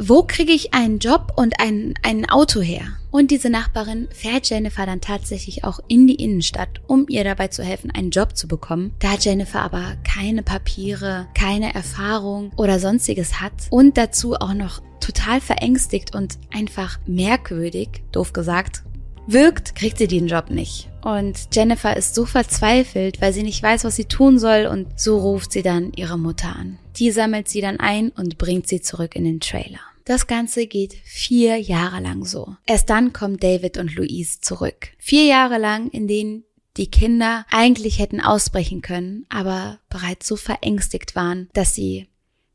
wo 0.00 0.22
kriege 0.22 0.52
ich 0.52 0.74
einen 0.74 0.98
Job 0.98 1.32
und 1.36 1.60
ein, 1.60 1.94
ein 2.02 2.28
Auto 2.28 2.60
her? 2.60 2.82
Und 3.10 3.30
diese 3.30 3.50
Nachbarin 3.50 4.08
fährt 4.10 4.48
Jennifer 4.48 4.86
dann 4.86 5.02
tatsächlich 5.02 5.64
auch 5.64 5.80
in 5.86 6.06
die 6.06 6.14
Innenstadt, 6.14 6.80
um 6.86 7.06
ihr 7.08 7.24
dabei 7.24 7.48
zu 7.48 7.62
helfen, 7.62 7.90
einen 7.90 8.10
Job 8.10 8.36
zu 8.36 8.48
bekommen. 8.48 8.94
Da 9.00 9.14
Jennifer 9.20 9.60
aber 9.60 9.96
keine 10.02 10.42
Papiere, 10.42 11.26
keine 11.34 11.74
Erfahrung 11.74 12.52
oder 12.56 12.78
sonstiges 12.78 13.40
hat 13.40 13.52
und 13.70 13.98
dazu 13.98 14.34
auch 14.34 14.54
noch 14.54 14.80
total 15.00 15.40
verängstigt 15.40 16.14
und 16.14 16.38
einfach 16.52 16.98
merkwürdig, 17.06 18.02
doof 18.12 18.32
gesagt, 18.32 18.82
wirkt, 19.26 19.74
kriegt 19.74 19.98
sie 19.98 20.08
den 20.08 20.26
Job 20.26 20.50
nicht. 20.50 20.88
Und 21.02 21.48
Jennifer 21.52 21.96
ist 21.96 22.14
so 22.14 22.24
verzweifelt, 22.24 23.20
weil 23.20 23.32
sie 23.32 23.42
nicht 23.42 23.62
weiß, 23.62 23.84
was 23.84 23.96
sie 23.96 24.04
tun 24.04 24.38
soll 24.38 24.66
und 24.66 24.98
so 24.98 25.18
ruft 25.18 25.52
sie 25.52 25.62
dann 25.62 25.92
ihre 25.94 26.18
Mutter 26.18 26.54
an. 26.56 26.78
Die 26.96 27.10
sammelt 27.10 27.48
sie 27.48 27.60
dann 27.60 27.80
ein 27.80 28.10
und 28.10 28.38
bringt 28.38 28.68
sie 28.68 28.80
zurück 28.80 29.16
in 29.16 29.24
den 29.24 29.40
Trailer. 29.40 29.80
Das 30.04 30.26
Ganze 30.26 30.66
geht 30.66 30.94
vier 31.04 31.58
Jahre 31.58 32.00
lang 32.00 32.24
so. 32.24 32.56
Erst 32.66 32.90
dann 32.90 33.12
kommen 33.12 33.36
David 33.36 33.78
und 33.78 33.94
Louise 33.94 34.40
zurück. 34.40 34.88
Vier 34.98 35.24
Jahre 35.26 35.58
lang, 35.58 35.90
in 35.90 36.08
denen 36.08 36.44
die 36.76 36.90
Kinder 36.90 37.46
eigentlich 37.50 37.98
hätten 37.98 38.20
ausbrechen 38.20 38.80
können, 38.80 39.26
aber 39.28 39.78
bereits 39.90 40.26
so 40.26 40.36
verängstigt 40.36 41.14
waren, 41.14 41.48
dass 41.52 41.74
sie 41.74 42.08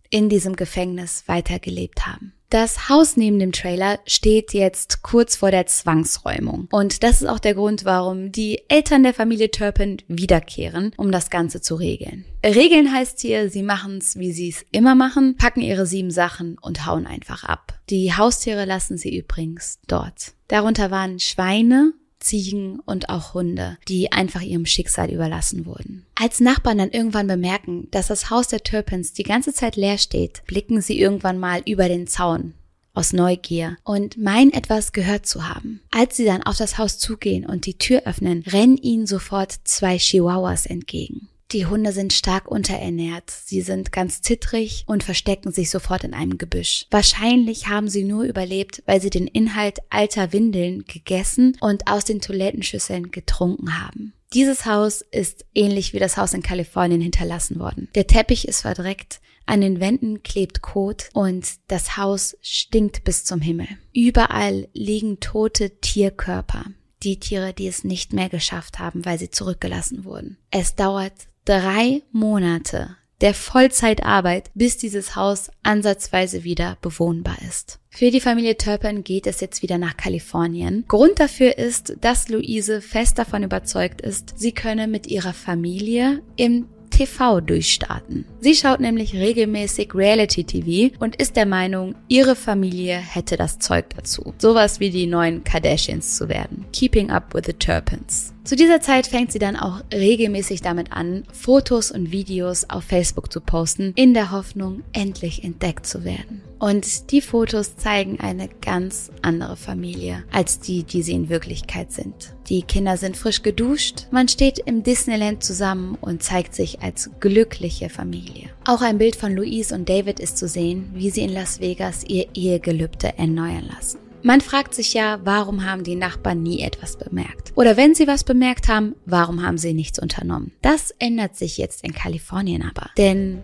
in 0.09 0.29
diesem 0.29 0.55
Gefängnis 0.55 1.23
weitergelebt 1.27 2.05
haben. 2.07 2.33
Das 2.49 2.87
Haus 2.87 3.17
neben 3.17 3.39
dem 3.39 3.51
Trailer 3.51 3.99
steht 4.05 4.53
jetzt 4.53 5.01
kurz 5.01 5.35
vor 5.35 5.51
der 5.51 5.65
Zwangsräumung. 5.65 6.69
Und 6.71 7.03
das 7.03 7.21
ist 7.21 7.27
auch 7.27 7.39
der 7.39 7.55
Grund, 7.55 7.83
warum 7.83 8.31
die 8.31 8.61
Eltern 8.69 9.03
der 9.03 9.13
Familie 9.13 9.51
Turpin 9.51 9.97
wiederkehren, 10.07 10.93
um 10.95 11.11
das 11.11 11.29
Ganze 11.29 11.59
zu 11.59 11.75
regeln. 11.75 12.23
Regeln 12.45 12.93
heißt 12.93 13.19
hier, 13.19 13.49
sie 13.49 13.63
machen 13.63 13.97
es, 13.97 14.17
wie 14.17 14.31
sie 14.31 14.47
es 14.47 14.65
immer 14.71 14.95
machen, 14.95 15.35
packen 15.35 15.59
ihre 15.59 15.85
sieben 15.85 16.11
Sachen 16.11 16.57
und 16.61 16.85
hauen 16.85 17.05
einfach 17.05 17.43
ab. 17.43 17.77
Die 17.89 18.13
Haustiere 18.13 18.63
lassen 18.63 18.97
sie 18.97 19.17
übrigens 19.17 19.79
dort. 19.87 20.31
Darunter 20.47 20.89
waren 20.89 21.19
Schweine, 21.19 21.91
Ziegen 22.27 22.79
und 22.85 23.09
auch 23.09 23.33
Hunde, 23.33 23.77
die 23.87 24.11
einfach 24.11 24.41
ihrem 24.41 24.65
Schicksal 24.65 25.09
überlassen 25.11 25.65
wurden. 25.65 26.05
Als 26.15 26.39
Nachbarn 26.39 26.77
dann 26.77 26.91
irgendwann 26.91 27.27
bemerken, 27.27 27.87
dass 27.91 28.07
das 28.07 28.29
Haus 28.29 28.49
der 28.49 28.63
Turpins 28.63 29.13
die 29.13 29.23
ganze 29.23 29.53
Zeit 29.53 29.77
leer 29.77 29.97
steht, 29.97 30.43
blicken 30.45 30.81
sie 30.81 30.99
irgendwann 30.99 31.39
mal 31.39 31.61
über 31.65 31.87
den 31.87 32.05
Zaun 32.05 32.53
aus 32.93 33.13
Neugier 33.13 33.77
und 33.83 34.17
meinen 34.17 34.51
etwas 34.51 34.91
gehört 34.91 35.27
zu 35.27 35.47
haben. 35.47 35.81
Als 35.91 36.17
sie 36.17 36.25
dann 36.25 36.41
auf 36.43 36.57
das 36.57 36.79
Haus 36.79 36.97
zugehen 36.97 37.45
und 37.45 37.67
die 37.67 37.77
Tür 37.77 38.01
öffnen, 38.05 38.43
rennen 38.47 38.77
ihnen 38.77 39.05
sofort 39.05 39.53
zwei 39.65 39.97
Chihuahuas 39.97 40.65
entgegen. 40.65 41.29
Die 41.53 41.65
Hunde 41.65 41.93
sind 41.93 42.11
stark 42.11 42.51
unterernährt, 42.51 43.31
sie 43.31 43.61
sind 43.61 43.93
ganz 43.93 44.21
zittrig 44.21 44.83
und 44.85 45.03
verstecken 45.03 45.53
sich 45.53 45.69
sofort 45.69 46.03
in 46.03 46.13
einem 46.13 46.37
Gebüsch. 46.37 46.85
Wahrscheinlich 46.91 47.69
haben 47.69 47.87
sie 47.87 48.03
nur 48.03 48.23
überlebt, 48.23 48.83
weil 48.85 49.01
sie 49.01 49.09
den 49.09 49.27
Inhalt 49.27 49.79
alter 49.89 50.33
Windeln 50.33 50.83
gegessen 50.85 51.57
und 51.61 51.87
aus 51.87 52.03
den 52.03 52.19
Toilettenschüsseln 52.19 53.11
getrunken 53.11 53.81
haben. 53.81 54.11
Dieses 54.33 54.65
Haus 54.65 55.01
ist 55.11 55.45
ähnlich 55.55 55.93
wie 55.93 55.99
das 55.99 56.17
Haus 56.17 56.33
in 56.33 56.43
Kalifornien 56.43 56.99
hinterlassen 56.99 57.59
worden. 57.59 57.87
Der 57.95 58.07
Teppich 58.07 58.45
ist 58.45 58.61
verdreckt, 58.61 59.21
an 59.45 59.61
den 59.61 59.79
Wänden 59.79 60.23
klebt 60.23 60.61
Kot 60.61 61.09
und 61.13 61.47
das 61.69 61.95
Haus 61.95 62.35
stinkt 62.41 63.05
bis 63.05 63.23
zum 63.23 63.39
Himmel. 63.39 63.67
Überall 63.93 64.67
liegen 64.73 65.21
tote 65.21 65.79
Tierkörper. 65.79 66.65
Die 67.03 67.19
Tiere, 67.19 67.53
die 67.53 67.67
es 67.67 67.83
nicht 67.83 68.13
mehr 68.13 68.29
geschafft 68.29 68.79
haben, 68.79 69.05
weil 69.05 69.19
sie 69.19 69.29
zurückgelassen 69.29 70.05
wurden. 70.05 70.37
Es 70.51 70.75
dauert 70.75 71.13
drei 71.45 72.01
Monate 72.11 72.97
der 73.21 73.33
Vollzeitarbeit, 73.33 74.51
bis 74.53 74.77
dieses 74.77 75.15
Haus 75.15 75.49
ansatzweise 75.63 76.43
wieder 76.43 76.77
bewohnbar 76.81 77.37
ist. 77.47 77.79
Für 77.89 78.11
die 78.11 78.21
Familie 78.21 78.57
Turpin 78.57 79.03
geht 79.03 79.25
es 79.25 79.41
jetzt 79.41 79.63
wieder 79.63 79.79
nach 79.79 79.97
Kalifornien. 79.97 80.85
Grund 80.87 81.19
dafür 81.19 81.57
ist, 81.57 81.97
dass 82.01 82.29
Luise 82.29 82.81
fest 82.81 83.17
davon 83.17 83.41
überzeugt 83.41 84.01
ist, 84.01 84.37
sie 84.37 84.51
könne 84.51 84.87
mit 84.87 85.07
ihrer 85.07 85.33
Familie 85.33 86.21
im 86.35 86.67
TV 86.97 87.41
durchstarten. 87.41 88.25
Sie 88.39 88.55
schaut 88.55 88.79
nämlich 88.79 89.13
regelmäßig 89.13 89.93
Reality 89.93 90.43
TV 90.43 90.95
und 90.97 91.15
ist 91.17 91.35
der 91.35 91.45
Meinung, 91.45 91.93
ihre 92.07 92.35
Familie 92.35 92.97
hätte 92.97 93.37
das 93.37 93.59
Zeug 93.59 93.85
dazu. 93.95 94.33
Sowas 94.39 94.79
wie 94.79 94.89
die 94.89 95.05
neuen 95.05 95.43
Kardashians 95.43 96.17
zu 96.17 96.27
werden. 96.27 96.65
Keeping 96.73 97.11
up 97.11 97.35
with 97.35 97.43
the 97.45 97.53
Turpins. 97.53 98.33
Zu 98.47 98.55
dieser 98.55 98.79
Zeit 98.79 99.07
fängt 99.07 99.33
sie 99.33 99.39
dann 99.39 99.57
auch 99.57 99.81
regelmäßig 99.93 100.61
damit 100.61 100.93
an, 100.93 101.25
Fotos 101.33 101.91
und 101.91 102.13
Videos 102.13 102.69
auf 102.69 102.85
Facebook 102.85 103.29
zu 103.29 103.41
posten, 103.41 103.91
in 103.97 104.13
der 104.13 104.31
Hoffnung, 104.31 104.83
endlich 104.93 105.43
entdeckt 105.43 105.85
zu 105.85 106.05
werden. 106.05 106.41
Und 106.57 107.11
die 107.11 107.19
Fotos 107.19 107.75
zeigen 107.75 108.21
eine 108.21 108.47
ganz 108.47 109.11
andere 109.21 109.57
Familie 109.57 110.23
als 110.31 110.61
die, 110.61 110.83
die 110.83 111.03
sie 111.03 111.11
in 111.11 111.27
Wirklichkeit 111.27 111.91
sind. 111.91 112.35
Die 112.47 112.61
Kinder 112.61 112.95
sind 112.95 113.17
frisch 113.17 113.43
geduscht, 113.43 114.07
man 114.11 114.29
steht 114.29 114.59
im 114.59 114.81
Disneyland 114.81 115.43
zusammen 115.43 115.97
und 115.99 116.23
zeigt 116.23 116.55
sich 116.55 116.81
als 116.81 117.09
glückliche 117.19 117.89
Familie. 117.89 118.47
Auch 118.65 118.81
ein 118.81 118.97
Bild 118.97 119.17
von 119.17 119.35
Louise 119.35 119.75
und 119.75 119.89
David 119.89 120.21
ist 120.21 120.37
zu 120.37 120.47
sehen, 120.47 120.89
wie 120.93 121.09
sie 121.09 121.23
in 121.23 121.33
Las 121.33 121.59
Vegas 121.59 122.05
ihr 122.07 122.27
Ehegelübde 122.33 123.17
erneuern 123.17 123.69
lassen. 123.75 124.06
Man 124.23 124.41
fragt 124.41 124.73
sich 124.73 124.93
ja, 124.93 125.19
warum 125.23 125.65
haben 125.65 125.83
die 125.83 125.95
Nachbarn 125.95 126.43
nie 126.43 126.61
etwas 126.61 126.97
bemerkt? 126.97 127.53
Oder 127.55 127.77
wenn 127.77 127.95
sie 127.95 128.07
was 128.07 128.23
bemerkt 128.23 128.67
haben, 128.67 128.95
warum 129.05 129.45
haben 129.45 129.57
sie 129.57 129.73
nichts 129.73 129.99
unternommen? 129.99 130.51
Das 130.61 130.91
ändert 130.99 131.35
sich 131.35 131.57
jetzt 131.57 131.83
in 131.83 131.93
Kalifornien 131.93 132.63
aber. 132.63 132.89
Denn 132.97 133.43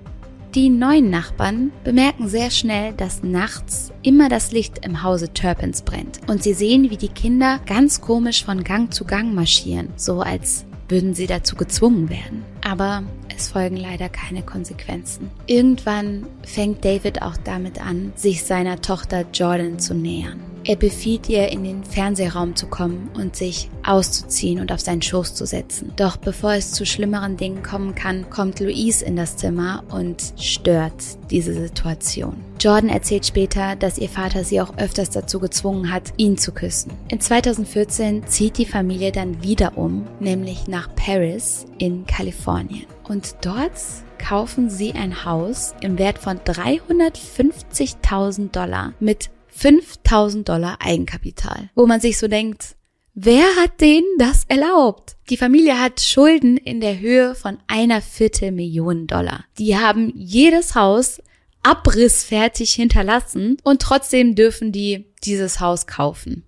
die 0.56 0.70
neuen 0.70 1.10
Nachbarn 1.10 1.72
bemerken 1.84 2.28
sehr 2.28 2.52
schnell, 2.52 2.94
dass 2.94 3.24
nachts 3.24 3.92
immer 4.04 4.30
das 4.30 4.52
Licht 4.52 4.86
im 4.86 5.02
Hause 5.02 5.34
Turpins 5.34 5.82
brennt. 5.82 6.20
Und 6.28 6.44
sie 6.44 6.54
sehen, 6.54 6.92
wie 6.92 6.98
die 6.98 7.08
Kinder 7.08 7.60
ganz 7.66 8.02
komisch 8.02 8.46
von 8.46 8.64
Gang 8.64 8.94
zu 8.94 9.04
Gang 9.06 9.34
marschieren, 9.34 9.90
so 9.96 10.22
als 10.22 10.66
würden 10.90 11.16
sie 11.16 11.26
dazu 11.26 11.56
gezwungen 11.56 12.10
werden. 12.10 12.44
Aber 12.62 13.04
es 13.36 13.48
folgen 13.48 13.78
leider 13.78 14.10
keine 14.10 14.44
Konsequenzen. 14.44 15.32
Irgendwann 15.48 16.28
fängt 16.46 16.86
David 16.86 17.24
auch 17.24 17.38
damit 17.44 17.84
an, 17.84 18.14
sich 18.16 18.44
seiner 18.44 18.80
Tochter 18.80 19.26
Jordan 19.34 19.80
zu 19.80 19.96
nähern. 19.96 20.53
Er 20.66 20.78
befiehlt 20.78 21.28
ihr, 21.28 21.50
in 21.50 21.66
den 21.66 21.84
Fernsehraum 21.84 22.56
zu 22.56 22.68
kommen 22.68 23.10
und 23.16 23.36
sich 23.36 23.70
auszuziehen 23.86 24.62
und 24.62 24.72
auf 24.72 24.80
seinen 24.80 25.02
Schoß 25.02 25.36
zu 25.36 25.46
setzen. 25.46 25.92
Doch 25.98 26.16
bevor 26.16 26.54
es 26.54 26.72
zu 26.72 26.86
schlimmeren 26.86 27.36
Dingen 27.36 27.64
kommen 27.64 27.96
kann, 27.96 28.30
kommt 28.30 28.62
Louise 28.62 29.04
in 29.04 29.18
das 29.18 29.36
Zimmer 29.36 29.84
und 29.90 30.34
stört 30.38 31.04
diese 31.30 31.54
Situation. 31.54 32.38
Jordan 32.62 32.90
erzählt 32.90 33.26
später, 33.26 33.76
dass 33.76 33.98
ihr 33.98 34.08
Vater 34.08 34.46
sie 34.46 34.62
auch 34.62 34.78
öfters 34.78 35.10
dazu 35.10 35.40
gezwungen 35.40 35.92
hat, 35.92 36.14
ihn 36.16 36.38
zu 36.38 36.54
küssen. 36.54 36.94
In 37.10 37.20
2014 37.20 38.26
zieht 38.28 38.58
die 38.58 38.66
Familie 38.66 39.12
dann 39.12 39.44
wieder 39.44 39.78
um, 39.78 40.08
nämlich 40.22 40.70
nach 40.70 40.88
Paris 40.96 41.66
in 41.78 42.06
Kalifornien. 42.06 42.86
Und 43.04 43.36
dort 43.42 43.74
kaufen 44.18 44.70
sie 44.70 44.94
ein 44.94 45.26
Haus 45.26 45.76
im 45.82 46.00
Wert 46.00 46.20
von 46.20 46.40
350.000 46.40 48.52
Dollar 48.52 48.94
mit 49.02 49.30
5000 49.64 50.50
Dollar 50.50 50.78
Eigenkapital. 50.82 51.70
Wo 51.74 51.86
man 51.86 52.02
sich 52.02 52.18
so 52.18 52.28
denkt, 52.28 52.76
wer 53.14 53.46
hat 53.56 53.80
denen 53.80 54.18
das 54.18 54.44
erlaubt? 54.50 55.16
Die 55.30 55.38
Familie 55.38 55.80
hat 55.80 56.02
Schulden 56.02 56.58
in 56.58 56.82
der 56.82 57.00
Höhe 57.00 57.34
von 57.34 57.58
einer 57.68 58.02
Viertelmillion 58.02 59.08
Dollar. 59.08 59.46
Die 59.58 59.78
haben 59.78 60.12
jedes 60.18 60.76
Haus 60.76 61.22
abrissfertig 61.64 62.74
hinterlassen 62.74 63.56
und 63.64 63.82
trotzdem 63.82 64.36
dürfen 64.36 64.74
die 64.74 65.06
dieses 65.24 65.62
Haus 65.62 65.88
kaufen. 65.88 66.44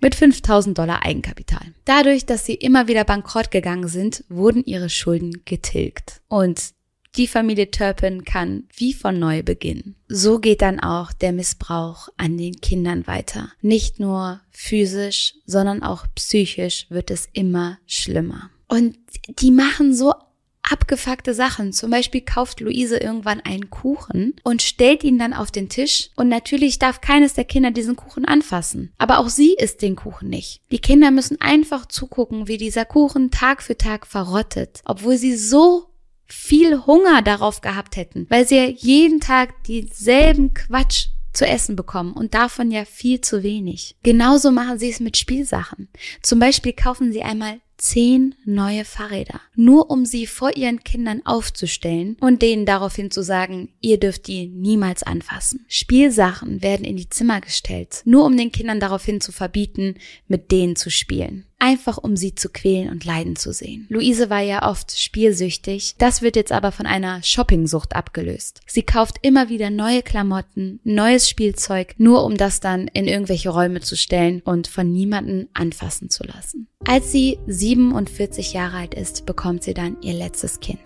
Mit 0.00 0.14
5000 0.14 0.78
Dollar 0.78 1.04
Eigenkapital. 1.04 1.74
Dadurch, 1.84 2.24
dass 2.24 2.46
sie 2.46 2.54
immer 2.54 2.88
wieder 2.88 3.04
bankrott 3.04 3.50
gegangen 3.50 3.88
sind, 3.88 4.24
wurden 4.30 4.64
ihre 4.64 4.88
Schulden 4.88 5.42
getilgt. 5.44 6.22
Und 6.28 6.72
die 7.16 7.26
Familie 7.26 7.70
Turpin 7.70 8.24
kann 8.24 8.64
wie 8.74 8.92
von 8.92 9.18
neu 9.18 9.42
beginnen. 9.42 9.96
So 10.08 10.38
geht 10.38 10.62
dann 10.62 10.80
auch 10.80 11.12
der 11.12 11.32
Missbrauch 11.32 12.08
an 12.16 12.38
den 12.38 12.60
Kindern 12.60 13.06
weiter. 13.06 13.52
Nicht 13.60 14.00
nur 14.00 14.40
physisch, 14.50 15.34
sondern 15.44 15.82
auch 15.82 16.06
psychisch 16.14 16.86
wird 16.88 17.10
es 17.10 17.28
immer 17.32 17.78
schlimmer. 17.86 18.50
Und 18.68 18.96
die 19.28 19.50
machen 19.50 19.94
so 19.94 20.14
abgefuckte 20.62 21.34
Sachen. 21.34 21.72
Zum 21.72 21.90
Beispiel 21.90 22.22
kauft 22.22 22.60
Luise 22.60 22.96
irgendwann 22.96 23.40
einen 23.40 23.68
Kuchen 23.68 24.34
und 24.42 24.62
stellt 24.62 25.04
ihn 25.04 25.18
dann 25.18 25.34
auf 25.34 25.50
den 25.50 25.68
Tisch. 25.68 26.10
Und 26.16 26.28
natürlich 26.28 26.78
darf 26.78 27.00
keines 27.00 27.34
der 27.34 27.44
Kinder 27.44 27.70
diesen 27.70 27.96
Kuchen 27.96 28.24
anfassen. 28.24 28.92
Aber 28.98 29.18
auch 29.18 29.28
sie 29.28 29.54
isst 29.54 29.82
den 29.82 29.96
Kuchen 29.96 30.30
nicht. 30.30 30.60
Die 30.70 30.78
Kinder 30.78 31.10
müssen 31.10 31.40
einfach 31.40 31.86
zugucken, 31.86 32.48
wie 32.48 32.56
dieser 32.56 32.84
Kuchen 32.84 33.30
Tag 33.30 33.62
für 33.62 33.76
Tag 33.76 34.06
verrottet, 34.06 34.80
obwohl 34.84 35.16
sie 35.16 35.36
so 35.36 35.91
viel 36.32 36.86
Hunger 36.86 37.22
darauf 37.22 37.60
gehabt 37.60 37.96
hätten, 37.96 38.26
weil 38.30 38.48
sie 38.48 38.56
ja 38.56 38.64
jeden 38.64 39.20
Tag 39.20 39.62
dieselben 39.64 40.54
Quatsch 40.54 41.08
zu 41.32 41.46
essen 41.46 41.76
bekommen 41.76 42.12
und 42.12 42.34
davon 42.34 42.70
ja 42.70 42.84
viel 42.84 43.20
zu 43.20 43.42
wenig. 43.42 43.96
Genauso 44.02 44.50
machen 44.50 44.78
sie 44.78 44.90
es 44.90 45.00
mit 45.00 45.16
Spielsachen. 45.16 45.88
Zum 46.22 46.38
Beispiel 46.38 46.72
kaufen 46.72 47.12
sie 47.12 47.22
einmal 47.22 47.60
zehn 47.78 48.34
neue 48.44 48.84
Fahrräder, 48.84 49.40
nur 49.54 49.90
um 49.90 50.04
sie 50.04 50.26
vor 50.26 50.56
ihren 50.56 50.84
Kindern 50.84 51.22
aufzustellen 51.24 52.16
und 52.20 52.40
denen 52.40 52.64
daraufhin 52.64 53.10
zu 53.10 53.22
sagen, 53.22 53.70
ihr 53.80 53.98
dürft 53.98 54.28
die 54.28 54.46
niemals 54.46 55.02
anfassen. 55.02 55.64
Spielsachen 55.68 56.62
werden 56.62 56.84
in 56.84 56.96
die 56.96 57.08
Zimmer 57.08 57.40
gestellt, 57.40 58.02
nur 58.04 58.24
um 58.24 58.36
den 58.36 58.52
Kindern 58.52 58.78
daraufhin 58.78 59.20
zu 59.20 59.32
verbieten, 59.32 59.96
mit 60.28 60.52
denen 60.52 60.76
zu 60.76 60.90
spielen 60.90 61.46
einfach 61.62 61.96
um 61.96 62.16
sie 62.16 62.34
zu 62.34 62.48
quälen 62.48 62.90
und 62.90 63.04
leiden 63.04 63.36
zu 63.36 63.52
sehen. 63.52 63.86
Luise 63.88 64.28
war 64.30 64.40
ja 64.40 64.68
oft 64.68 64.98
spielsüchtig, 64.98 65.94
das 65.96 66.20
wird 66.20 66.34
jetzt 66.34 66.50
aber 66.50 66.72
von 66.72 66.86
einer 66.86 67.22
Shoppingsucht 67.22 67.94
abgelöst. 67.94 68.60
Sie 68.66 68.82
kauft 68.82 69.18
immer 69.22 69.48
wieder 69.48 69.70
neue 69.70 70.02
Klamotten, 70.02 70.80
neues 70.82 71.30
Spielzeug, 71.30 71.94
nur 71.98 72.24
um 72.24 72.36
das 72.36 72.58
dann 72.58 72.88
in 72.88 73.06
irgendwelche 73.06 73.50
Räume 73.50 73.80
zu 73.80 73.96
stellen 73.96 74.42
und 74.44 74.66
von 74.66 74.90
niemanden 74.90 75.48
anfassen 75.54 76.10
zu 76.10 76.24
lassen. 76.24 76.66
Als 76.84 77.12
sie 77.12 77.38
47 77.46 78.52
Jahre 78.52 78.78
alt 78.78 78.94
ist, 78.94 79.24
bekommt 79.24 79.62
sie 79.62 79.74
dann 79.74 79.96
ihr 80.02 80.14
letztes 80.14 80.58
Kind, 80.58 80.80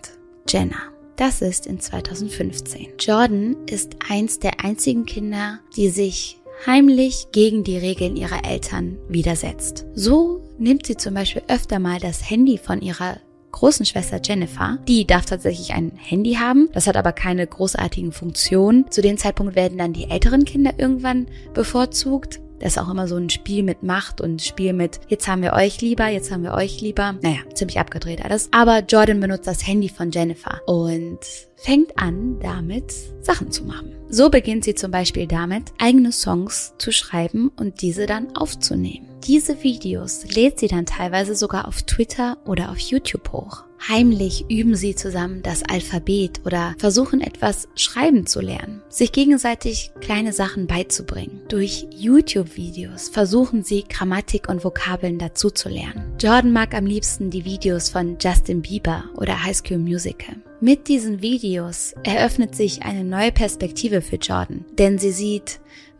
Jenna. 0.47 0.77
Das 1.15 1.41
ist 1.41 1.65
in 1.65 1.79
2015. 1.79 2.89
Jordan 2.99 3.55
ist 3.65 3.95
eins 4.07 4.37
der 4.37 4.63
einzigen 4.63 5.07
Kinder, 5.07 5.59
die 5.75 5.89
sich 5.89 6.37
heimlich 6.67 7.27
gegen 7.31 7.63
die 7.63 7.77
Regeln 7.77 8.15
ihrer 8.15 8.45
Eltern 8.45 8.99
widersetzt. 9.09 9.87
So 9.95 10.46
nimmt 10.57 10.85
sie 10.85 10.97
zum 10.97 11.13
Beispiel 11.13 11.43
öfter 11.47 11.79
mal 11.79 11.99
das 11.99 12.29
Handy 12.29 12.57
von 12.57 12.81
ihrer 12.81 13.17
großen 13.51 13.85
Schwester 13.85 14.19
Jennifer. 14.23 14.77
Die 14.87 15.07
darf 15.07 15.25
tatsächlich 15.25 15.73
ein 15.73 15.91
Handy 15.95 16.35
haben. 16.35 16.69
Das 16.73 16.87
hat 16.87 16.95
aber 16.95 17.11
keine 17.11 17.47
großartigen 17.47 18.11
Funktionen. 18.11 18.89
Zu 18.91 19.01
dem 19.01 19.17
Zeitpunkt 19.17 19.55
werden 19.55 19.77
dann 19.77 19.93
die 19.93 20.09
älteren 20.09 20.45
Kinder 20.45 20.73
irgendwann 20.77 21.27
bevorzugt. 21.53 22.39
Das 22.59 22.73
ist 22.73 22.77
auch 22.79 22.89
immer 22.89 23.07
so 23.07 23.15
ein 23.15 23.29
Spiel 23.29 23.61
mit 23.61 23.83
Macht 23.83 24.19
und 24.19 24.41
Spiel 24.41 24.73
mit, 24.73 24.99
jetzt 25.09 25.27
haben 25.27 25.43
wir 25.43 25.53
euch 25.53 25.79
lieber, 25.81 26.07
jetzt 26.07 26.31
haben 26.31 26.43
wir 26.43 26.53
euch 26.53 26.81
lieber. 26.81 27.15
Naja, 27.21 27.37
ziemlich 27.53 27.79
abgedreht 27.79 28.25
alles. 28.25 28.49
Aber 28.51 28.79
Jordan 28.79 29.19
benutzt 29.19 29.45
das 29.45 29.65
Handy 29.67 29.89
von 29.89 30.11
Jennifer 30.11 30.61
und 30.65 31.19
fängt 31.55 31.99
an, 31.99 32.39
damit 32.39 32.93
Sachen 33.21 33.51
zu 33.51 33.63
machen. 33.63 33.95
So 34.09 34.29
beginnt 34.29 34.63
sie 34.63 34.73
zum 34.73 34.89
Beispiel 34.89 35.27
damit, 35.27 35.65
eigene 35.77 36.11
Songs 36.11 36.73
zu 36.77 36.91
schreiben 36.91 37.51
und 37.57 37.81
diese 37.81 38.07
dann 38.07 38.35
aufzunehmen. 38.35 39.06
Diese 39.23 39.63
Videos 39.63 40.25
lädt 40.33 40.59
sie 40.59 40.67
dann 40.67 40.85
teilweise 40.85 41.35
sogar 41.35 41.67
auf 41.67 41.81
Twitter 41.83 42.37
oder 42.45 42.71
auf 42.71 42.79
YouTube 42.79 43.31
hoch. 43.31 43.63
Heimlich 43.87 44.45
üben 44.49 44.75
sie 44.75 44.95
zusammen 44.95 45.43
das 45.43 45.63
Alphabet 45.63 46.41
oder 46.45 46.75
versuchen 46.77 47.21
etwas 47.21 47.67
schreiben 47.75 48.25
zu 48.25 48.41
lernen, 48.41 48.81
sich 48.89 49.11
gegenseitig 49.11 49.91
kleine 50.01 50.33
Sachen 50.33 50.65
beizubringen. 50.65 51.41
Durch 51.47 51.87
YouTube-Videos 51.91 53.09
versuchen 53.09 53.63
sie 53.63 53.83
Grammatik 53.87 54.49
und 54.49 54.63
Vokabeln 54.63 55.19
dazu 55.19 55.49
zu 55.49 55.69
lernen. 55.69 56.15
Jordan 56.19 56.51
mag 56.51 56.73
am 56.73 56.85
liebsten 56.85 57.29
die 57.29 57.45
Videos 57.45 57.89
von 57.89 58.17
Justin 58.19 58.61
Bieber 58.61 59.05
oder 59.15 59.43
High 59.43 59.55
School 59.55 59.77
Musical. 59.77 60.37
Mit 60.59 60.87
diesen 60.87 61.21
Videos 61.21 61.93
eröffnet 62.03 62.55
sich 62.55 62.81
eine 62.81 63.03
neue 63.03 63.31
Perspektive 63.31 64.01
für 64.01 64.15
Jordan, 64.15 64.65
denn 64.79 64.97
sie 64.97 65.11
sieht, 65.11 65.59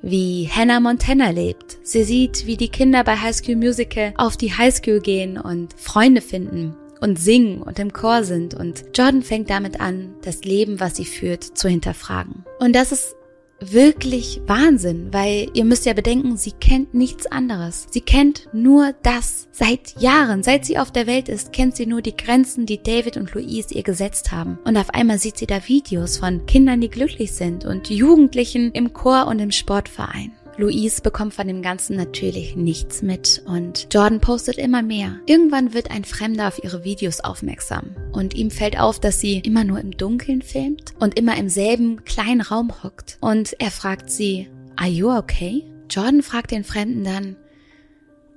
wie 0.09 0.49
Hannah 0.49 0.79
Montana 0.79 1.31
lebt. 1.31 1.77
Sie 1.83 2.03
sieht, 2.03 2.45
wie 2.45 2.55
die 2.55 2.69
Kinder 2.69 3.03
bei 3.03 3.17
High 3.17 3.35
School 3.35 3.57
Musical 3.57 4.13
auf 4.17 4.37
die 4.37 4.53
High 4.53 4.73
School 4.73 5.01
gehen 5.01 5.37
und 5.37 5.73
Freunde 5.77 6.21
finden 6.21 6.77
und 7.01 7.19
singen 7.19 7.61
und 7.61 7.77
im 7.77 7.91
Chor 7.91 8.23
sind. 8.23 8.53
Und 8.53 8.85
Jordan 8.95 9.21
fängt 9.21 9.49
damit 9.49 9.81
an, 9.81 10.15
das 10.21 10.45
Leben, 10.45 10.79
was 10.79 10.95
sie 10.95 11.05
führt, 11.05 11.43
zu 11.43 11.67
hinterfragen. 11.67 12.45
Und 12.59 12.73
das 12.73 12.93
ist 12.93 13.16
wirklich 13.59 14.41
Wahnsinn, 14.45 15.09
weil 15.11 15.49
ihr 15.53 15.65
müsst 15.65 15.85
ja 15.85 15.93
bedenken, 15.93 16.37
sie 16.37 16.51
kennt 16.51 16.93
nichts 16.93 17.25
anderes. 17.27 17.87
Sie 17.89 18.01
kennt 18.01 18.47
nur 18.53 18.93
das. 19.03 19.47
Seit 19.51 19.99
Jahren, 19.99 20.43
seit 20.43 20.65
sie 20.65 20.77
auf 20.77 20.91
der 20.91 21.07
Welt 21.07 21.29
ist, 21.29 21.53
kennt 21.53 21.75
sie 21.75 21.85
nur 21.85 22.01
die 22.01 22.15
Grenzen, 22.15 22.65
die 22.65 22.81
David 22.81 23.17
und 23.17 23.33
Louise 23.33 23.73
ihr 23.73 23.83
gesetzt 23.83 24.31
haben. 24.31 24.59
Und 24.65 24.77
auf 24.77 24.91
einmal 24.91 25.19
sieht 25.19 25.37
sie 25.37 25.47
da 25.47 25.67
Videos 25.67 26.17
von 26.17 26.45
Kindern, 26.45 26.81
die 26.81 26.89
glücklich 26.89 27.33
sind 27.33 27.65
und 27.65 27.89
Jugendlichen 27.89 28.71
im 28.71 28.93
Chor 28.93 29.27
und 29.27 29.39
im 29.39 29.51
Sportverein. 29.51 30.31
Louise 30.57 31.01
bekommt 31.01 31.35
von 31.35 31.47
dem 31.47 31.61
Ganzen 31.61 31.95
natürlich 31.95 32.55
nichts 32.55 33.03
mit 33.03 33.43
und 33.45 33.87
Jordan 33.91 34.19
postet 34.19 34.57
immer 34.57 34.81
mehr. 34.81 35.19
Irgendwann 35.27 35.73
wird 35.73 35.91
ein 35.91 36.03
Fremder 36.03 36.47
auf 36.47 36.63
ihre 36.63 36.83
Videos 36.83 37.19
aufmerksam 37.19 37.95
und 38.11 38.33
ihm 38.33 38.49
fällt 38.49 38.79
auf, 38.79 38.99
dass 38.99 39.19
sie 39.19 39.39
immer 39.39 39.63
nur 39.63 39.79
im 39.79 39.91
Dunkeln 39.91 40.41
filmt 40.41 40.95
und 40.99 41.17
immer 41.17 41.37
im 41.37 41.49
selben 41.49 42.03
kleinen 42.05 42.41
Raum 42.41 42.71
hockt. 42.83 43.17
Und 43.21 43.55
er 43.59 43.69
fragt 43.69 44.09
sie, 44.09 44.49
Are 44.75 44.89
you 44.89 45.11
okay? 45.11 45.63
Jordan 45.89 46.23
fragt 46.23 46.51
den 46.51 46.63
Fremden 46.63 47.03
dann, 47.03 47.35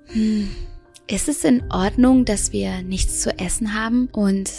hm, 0.07 0.49
ist 1.11 1.29
es 1.29 1.43
in 1.43 1.65
Ordnung, 1.73 2.25
dass 2.25 2.53
wir 2.53 2.83
nichts 2.83 3.21
zu 3.21 3.37
essen 3.39 3.75
haben 3.75 4.09
und 4.13 4.51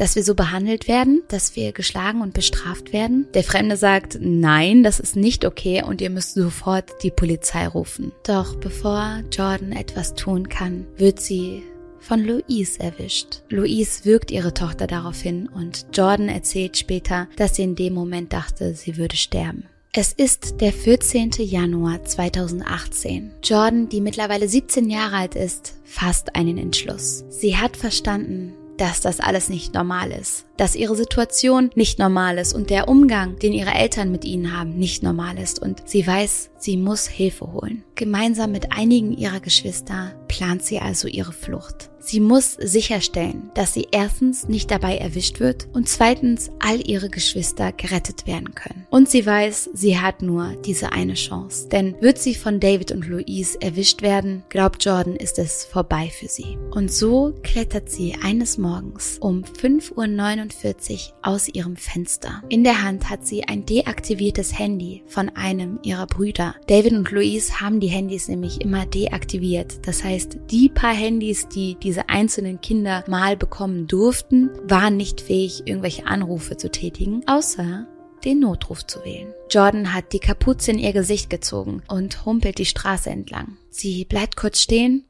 dass 0.00 0.16
wir 0.16 0.24
so 0.24 0.34
behandelt 0.34 0.88
werden, 0.88 1.22
dass 1.28 1.56
wir 1.56 1.72
geschlagen 1.72 2.22
und 2.22 2.32
bestraft 2.32 2.94
werden? 2.94 3.28
Der 3.34 3.44
Fremde 3.44 3.76
sagt, 3.76 4.16
nein, 4.18 4.82
das 4.82 4.98
ist 4.98 5.14
nicht 5.14 5.44
okay 5.44 5.82
und 5.82 6.00
ihr 6.00 6.08
müsst 6.08 6.34
sofort 6.34 7.02
die 7.02 7.10
Polizei 7.10 7.68
rufen. 7.68 8.10
Doch 8.26 8.56
bevor 8.56 9.22
Jordan 9.30 9.72
etwas 9.72 10.14
tun 10.14 10.48
kann, 10.48 10.86
wird 10.96 11.20
sie 11.20 11.62
von 11.98 12.24
Louise 12.24 12.80
erwischt. 12.80 13.42
Louise 13.50 14.06
wirkt 14.06 14.30
ihre 14.30 14.54
Tochter 14.54 14.86
darauf 14.86 15.20
hin 15.20 15.50
und 15.54 15.84
Jordan 15.92 16.30
erzählt 16.30 16.78
später, 16.78 17.28
dass 17.36 17.56
sie 17.56 17.64
in 17.64 17.76
dem 17.76 17.92
Moment 17.92 18.32
dachte, 18.32 18.74
sie 18.74 18.96
würde 18.96 19.16
sterben. 19.16 19.66
Es 19.92 20.12
ist 20.14 20.60
der 20.60 20.72
14. 20.72 21.32
Januar 21.40 22.04
2018. 22.04 23.32
Jordan, 23.42 23.88
die 23.90 24.00
mittlerweile 24.00 24.48
17 24.48 24.88
Jahre 24.88 25.16
alt 25.16 25.34
ist, 25.34 25.74
fasst 25.84 26.36
einen 26.36 26.56
Entschluss. 26.56 27.24
Sie 27.28 27.56
hat 27.56 27.76
verstanden, 27.76 28.54
dass 28.80 29.00
das 29.00 29.20
alles 29.20 29.48
nicht 29.48 29.74
normal 29.74 30.10
ist, 30.10 30.46
dass 30.56 30.74
ihre 30.74 30.96
Situation 30.96 31.70
nicht 31.74 31.98
normal 31.98 32.38
ist 32.38 32.54
und 32.54 32.70
der 32.70 32.88
Umgang, 32.88 33.38
den 33.38 33.52
ihre 33.52 33.72
Eltern 33.72 34.10
mit 34.10 34.24
ihnen 34.24 34.56
haben, 34.56 34.78
nicht 34.78 35.02
normal 35.02 35.38
ist. 35.38 35.60
Und 35.60 35.82
sie 35.86 36.06
weiß, 36.06 36.49
sie 36.60 36.76
muss 36.76 37.08
Hilfe 37.08 37.52
holen. 37.52 37.84
Gemeinsam 37.94 38.52
mit 38.52 38.72
einigen 38.72 39.12
ihrer 39.16 39.40
Geschwister 39.40 40.14
plant 40.28 40.62
sie 40.62 40.78
also 40.78 41.08
ihre 41.08 41.32
Flucht. 41.32 41.90
Sie 42.02 42.20
muss 42.20 42.54
sicherstellen, 42.54 43.50
dass 43.54 43.74
sie 43.74 43.88
erstens 43.92 44.48
nicht 44.48 44.70
dabei 44.70 44.96
erwischt 44.96 45.38
wird 45.38 45.68
und 45.74 45.88
zweitens 45.88 46.50
all 46.58 46.80
ihre 46.88 47.10
Geschwister 47.10 47.72
gerettet 47.72 48.26
werden 48.26 48.54
können. 48.54 48.86
Und 48.90 49.10
sie 49.10 49.26
weiß, 49.26 49.70
sie 49.74 49.98
hat 49.98 50.22
nur 50.22 50.54
diese 50.64 50.92
eine 50.92 51.14
Chance. 51.14 51.68
Denn 51.68 51.94
wird 52.00 52.18
sie 52.18 52.34
von 52.34 52.58
David 52.58 52.90
und 52.90 53.06
Louise 53.06 53.60
erwischt 53.60 54.00
werden, 54.00 54.44
glaubt 54.48 54.84
Jordan, 54.84 55.14
ist 55.14 55.38
es 55.38 55.64
vorbei 55.64 56.10
für 56.10 56.28
sie. 56.28 56.56
Und 56.70 56.90
so 56.90 57.34
klettert 57.42 57.90
sie 57.90 58.16
eines 58.22 58.56
Morgens 58.56 59.18
um 59.20 59.42
5.49 59.42 60.92
Uhr 60.92 61.14
aus 61.22 61.48
ihrem 61.48 61.76
Fenster. 61.76 62.42
In 62.48 62.64
der 62.64 62.82
Hand 62.82 63.10
hat 63.10 63.26
sie 63.26 63.44
ein 63.44 63.66
deaktiviertes 63.66 64.58
Handy 64.58 65.02
von 65.06 65.28
einem 65.30 65.78
ihrer 65.82 66.06
Brüder. 66.06 66.49
David 66.66 66.94
und 66.94 67.10
Louise 67.10 67.60
haben 67.60 67.80
die 67.80 67.88
Handys 67.88 68.28
nämlich 68.28 68.60
immer 68.60 68.86
deaktiviert. 68.86 69.86
Das 69.86 70.02
heißt, 70.02 70.38
die 70.50 70.68
paar 70.68 70.94
Handys, 70.94 71.48
die 71.48 71.60
die 71.60 71.76
diese 71.76 72.08
einzelnen 72.08 72.60
Kinder 72.60 73.04
mal 73.06 73.36
bekommen 73.36 73.86
durften, 73.86 74.50
waren 74.64 74.96
nicht 74.96 75.20
fähig, 75.20 75.62
irgendwelche 75.66 76.06
Anrufe 76.06 76.56
zu 76.56 76.70
tätigen, 76.70 77.22
außer 77.26 77.86
den 78.24 78.40
Notruf 78.40 78.86
zu 78.86 79.04
wählen. 79.04 79.32
Jordan 79.50 79.92
hat 79.92 80.12
die 80.12 80.18
Kapuze 80.18 80.70
in 80.70 80.78
ihr 80.78 80.92
Gesicht 80.92 81.30
gezogen 81.30 81.82
und 81.88 82.24
humpelt 82.24 82.58
die 82.58 82.66
Straße 82.66 83.10
entlang. 83.10 83.56
Sie 83.70 84.04
bleibt 84.04 84.36
kurz 84.36 84.60
stehen 84.60 85.04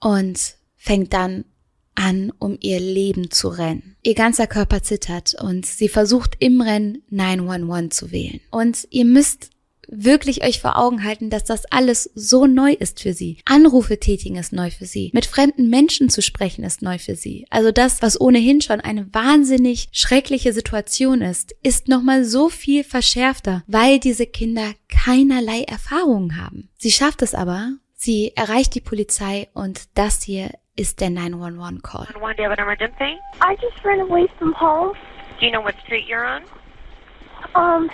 und 0.00 0.56
fängt 0.76 1.12
dann 1.12 1.44
an, 1.94 2.32
um 2.38 2.56
ihr 2.60 2.80
Leben 2.80 3.30
zu 3.30 3.48
rennen. 3.48 3.96
Ihr 4.02 4.14
ganzer 4.14 4.46
Körper 4.46 4.82
zittert 4.82 5.34
und 5.40 5.66
sie 5.66 5.88
versucht 5.88 6.36
im 6.38 6.60
Rennen 6.60 7.02
911 7.10 7.90
zu 7.90 8.12
wählen. 8.12 8.40
Und 8.50 8.86
ihr 8.90 9.04
müsst 9.04 9.50
wirklich 9.90 10.44
euch 10.44 10.60
vor 10.60 10.78
Augen 10.78 11.04
halten, 11.04 11.30
dass 11.30 11.44
das 11.44 11.64
alles 11.66 12.10
so 12.14 12.46
neu 12.46 12.72
ist 12.72 13.00
für 13.00 13.12
sie. 13.12 13.38
Anrufe 13.44 13.98
tätigen 13.98 14.36
ist 14.36 14.52
neu 14.52 14.70
für 14.70 14.86
sie. 14.86 15.10
Mit 15.12 15.26
fremden 15.26 15.68
Menschen 15.68 16.08
zu 16.08 16.22
sprechen 16.22 16.64
ist 16.64 16.82
neu 16.82 16.98
für 16.98 17.16
sie. 17.16 17.46
Also 17.50 17.72
das, 17.72 18.02
was 18.02 18.20
ohnehin 18.20 18.60
schon 18.60 18.80
eine 18.80 19.12
wahnsinnig 19.12 19.88
schreckliche 19.92 20.52
Situation 20.52 21.20
ist, 21.22 21.54
ist 21.62 21.88
nochmal 21.88 22.24
so 22.24 22.48
viel 22.48 22.84
verschärfter, 22.84 23.62
weil 23.66 23.98
diese 23.98 24.26
Kinder 24.26 24.72
keinerlei 24.88 25.62
Erfahrungen 25.62 26.40
haben. 26.42 26.70
Sie 26.78 26.90
schafft 26.90 27.22
es 27.22 27.34
aber, 27.34 27.72
sie 27.94 28.32
erreicht 28.36 28.74
die 28.74 28.80
Polizei 28.80 29.48
und 29.54 29.88
das 29.94 30.22
hier 30.22 30.50
ist 30.76 31.00
der 31.00 31.08
911-Call. 31.08 32.06
Do 32.14 32.42
you 32.42 32.48
have 32.48 32.52
an 32.52 32.58
emergency? 32.58 33.18
I 33.42 33.54
just 33.60 33.84
ran 33.84 34.00
away 34.00 34.28
from 34.38 34.54
home. 34.58 34.92
Do 35.38 35.46
you 35.46 35.52
know 35.52 35.62
what 35.62 35.74
street 35.84 36.06
you're 36.08 36.24
on? 36.24 36.42
Um, 37.54 37.90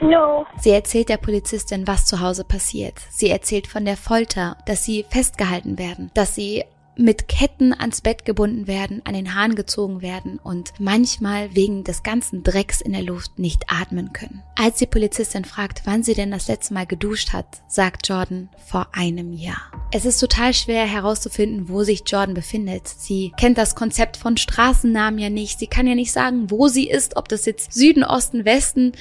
no. 0.00 0.46
Sie 0.58 0.70
erzählt 0.70 1.08
der 1.08 1.16
Polizistin, 1.16 1.86
was 1.86 2.06
zu 2.06 2.20
Hause 2.20 2.44
passiert. 2.44 2.94
Sie 3.10 3.30
erzählt 3.30 3.66
von 3.66 3.84
der 3.84 3.96
Folter, 3.96 4.56
dass 4.66 4.84
sie 4.84 5.04
festgehalten 5.10 5.78
werden, 5.78 6.10
dass 6.14 6.34
sie 6.34 6.64
mit 6.98 7.28
Ketten 7.28 7.72
ans 7.72 8.00
Bett 8.00 8.24
gebunden 8.24 8.66
werden, 8.66 9.02
an 9.04 9.14
den 9.14 9.34
Haaren 9.34 9.54
gezogen 9.54 10.02
werden 10.02 10.40
und 10.42 10.72
manchmal 10.80 11.54
wegen 11.54 11.84
des 11.84 12.02
ganzen 12.02 12.42
Drecks 12.42 12.80
in 12.80 12.92
der 12.92 13.02
Luft 13.02 13.38
nicht 13.38 13.66
atmen 13.68 14.12
können. 14.12 14.42
Als 14.56 14.78
die 14.78 14.86
Polizistin 14.86 15.44
fragt, 15.44 15.82
wann 15.84 16.02
sie 16.02 16.14
denn 16.14 16.32
das 16.32 16.48
letzte 16.48 16.74
Mal 16.74 16.86
geduscht 16.86 17.32
hat, 17.32 17.46
sagt 17.68 18.08
Jordan 18.08 18.48
vor 18.66 18.88
einem 18.92 19.32
Jahr. 19.32 19.70
Es 19.92 20.04
ist 20.04 20.18
total 20.18 20.52
schwer 20.52 20.86
herauszufinden, 20.86 21.68
wo 21.68 21.84
sich 21.84 22.02
Jordan 22.04 22.34
befindet. 22.34 22.88
Sie 22.88 23.32
kennt 23.38 23.58
das 23.58 23.76
Konzept 23.76 24.16
von 24.16 24.36
Straßennamen 24.36 25.20
ja 25.20 25.30
nicht. 25.30 25.60
Sie 25.60 25.68
kann 25.68 25.86
ja 25.86 25.94
nicht 25.94 26.12
sagen, 26.12 26.50
wo 26.50 26.66
sie 26.66 26.88
ist, 26.88 27.16
ob 27.16 27.28
das 27.28 27.46
jetzt 27.46 27.72
Süden, 27.72 28.02
Osten, 28.02 28.44
Westen 28.44 28.92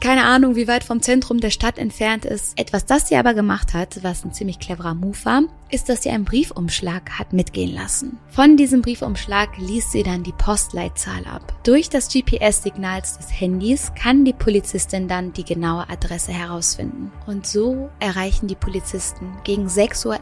keine 0.00 0.24
Ahnung, 0.24 0.54
wie 0.54 0.68
weit 0.68 0.84
vom 0.84 1.02
Zentrum 1.02 1.40
der 1.40 1.50
Stadt 1.50 1.78
entfernt 1.78 2.24
ist. 2.24 2.58
Etwas, 2.58 2.86
das 2.86 3.08
sie 3.08 3.16
aber 3.16 3.34
gemacht 3.34 3.74
hat, 3.74 4.02
was 4.02 4.24
ein 4.24 4.32
ziemlich 4.32 4.58
cleverer 4.58 4.94
Move 4.94 5.18
war, 5.24 5.42
ist, 5.70 5.88
dass 5.88 6.02
sie 6.02 6.10
einen 6.10 6.24
Briefumschlag 6.24 7.18
hat 7.18 7.32
mitgehen 7.32 7.74
lassen. 7.74 8.18
Von 8.28 8.56
diesem 8.56 8.82
Briefumschlag 8.82 9.56
ließ 9.58 9.92
sie 9.92 10.02
dann 10.02 10.22
die 10.22 10.32
Postleitzahl 10.32 11.26
ab. 11.26 11.54
Durch 11.64 11.88
das 11.88 12.08
GPS-Signal 12.12 13.00
des 13.00 13.28
Handys 13.30 13.92
kann 13.94 14.24
die 14.24 14.32
Polizistin 14.32 15.08
dann 15.08 15.32
die 15.32 15.44
genaue 15.44 15.88
Adresse 15.90 16.32
herausfinden. 16.32 17.12
Und 17.26 17.46
so 17.46 17.90
erreichen 18.00 18.46
die 18.46 18.54
Polizisten 18.54 19.32
gegen 19.44 19.66
6.11 19.66 20.06
Uhr 20.06 20.18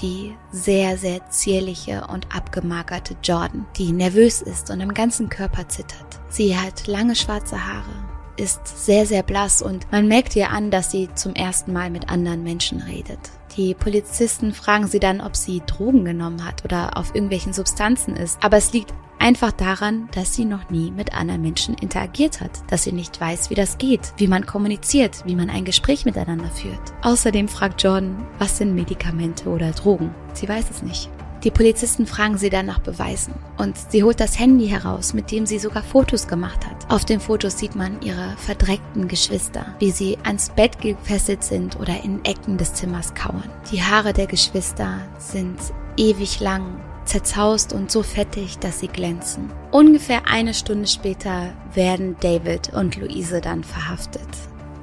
die 0.00 0.34
sehr, 0.50 0.98
sehr 0.98 1.28
zierliche 1.30 2.06
und 2.12 2.34
abgemagerte 2.34 3.16
Jordan, 3.22 3.66
die 3.76 3.92
nervös 3.92 4.42
ist 4.42 4.70
und 4.70 4.80
im 4.80 4.94
ganzen 4.94 5.28
Körper 5.28 5.68
zittert. 5.68 6.20
Sie 6.28 6.56
hat 6.56 6.86
lange 6.86 7.14
schwarze 7.14 7.64
Haare, 7.64 8.13
ist 8.36 8.84
sehr, 8.84 9.06
sehr 9.06 9.22
blass 9.22 9.62
und 9.62 9.90
man 9.92 10.08
merkt 10.08 10.36
ihr 10.36 10.50
an, 10.50 10.70
dass 10.70 10.90
sie 10.90 11.08
zum 11.14 11.34
ersten 11.34 11.72
Mal 11.72 11.90
mit 11.90 12.08
anderen 12.10 12.42
Menschen 12.42 12.80
redet. 12.82 13.18
Die 13.56 13.74
Polizisten 13.74 14.52
fragen 14.52 14.88
sie 14.88 14.98
dann, 14.98 15.20
ob 15.20 15.36
sie 15.36 15.62
Drogen 15.66 16.04
genommen 16.04 16.44
hat 16.44 16.64
oder 16.64 16.96
auf 16.96 17.14
irgendwelchen 17.14 17.52
Substanzen 17.52 18.16
ist. 18.16 18.42
Aber 18.42 18.56
es 18.56 18.72
liegt 18.72 18.92
einfach 19.20 19.52
daran, 19.52 20.08
dass 20.12 20.34
sie 20.34 20.44
noch 20.44 20.70
nie 20.70 20.90
mit 20.90 21.14
anderen 21.14 21.42
Menschen 21.42 21.74
interagiert 21.74 22.40
hat, 22.40 22.50
dass 22.70 22.82
sie 22.82 22.92
nicht 22.92 23.20
weiß, 23.20 23.50
wie 23.50 23.54
das 23.54 23.78
geht, 23.78 24.12
wie 24.16 24.26
man 24.26 24.44
kommuniziert, 24.44 25.22
wie 25.24 25.36
man 25.36 25.50
ein 25.50 25.64
Gespräch 25.64 26.04
miteinander 26.04 26.50
führt. 26.50 26.92
Außerdem 27.02 27.48
fragt 27.48 27.82
Jordan, 27.82 28.26
was 28.38 28.58
sind 28.58 28.74
Medikamente 28.74 29.48
oder 29.48 29.70
Drogen? 29.70 30.14
Sie 30.32 30.48
weiß 30.48 30.70
es 30.70 30.82
nicht. 30.82 31.08
Die 31.44 31.50
Polizisten 31.50 32.06
fragen 32.06 32.38
sie 32.38 32.48
dann 32.48 32.64
nach 32.64 32.78
Beweisen 32.78 33.34
und 33.58 33.76
sie 33.90 34.02
holt 34.02 34.18
das 34.18 34.38
Handy 34.38 34.66
heraus, 34.66 35.12
mit 35.12 35.30
dem 35.30 35.44
sie 35.44 35.58
sogar 35.58 35.82
Fotos 35.82 36.26
gemacht 36.26 36.66
hat. 36.66 36.90
Auf 36.90 37.04
den 37.04 37.20
Fotos 37.20 37.58
sieht 37.58 37.76
man 37.76 38.00
ihre 38.00 38.34
verdreckten 38.38 39.08
Geschwister, 39.08 39.66
wie 39.78 39.90
sie 39.90 40.16
ans 40.24 40.48
Bett 40.48 40.80
gefesselt 40.80 41.44
sind 41.44 41.78
oder 41.78 42.02
in 42.02 42.24
Ecken 42.24 42.56
des 42.56 42.72
Zimmers 42.72 43.14
kauern. 43.14 43.50
Die 43.70 43.82
Haare 43.82 44.14
der 44.14 44.26
Geschwister 44.26 45.02
sind 45.18 45.58
ewig 45.98 46.40
lang, 46.40 46.80
zerzaust 47.04 47.74
und 47.74 47.90
so 47.90 48.02
fettig, 48.02 48.58
dass 48.58 48.80
sie 48.80 48.88
glänzen. 48.88 49.50
Ungefähr 49.70 50.22
eine 50.26 50.54
Stunde 50.54 50.86
später 50.86 51.52
werden 51.74 52.16
David 52.20 52.72
und 52.72 52.96
Luise 52.96 53.42
dann 53.42 53.64
verhaftet. 53.64 54.28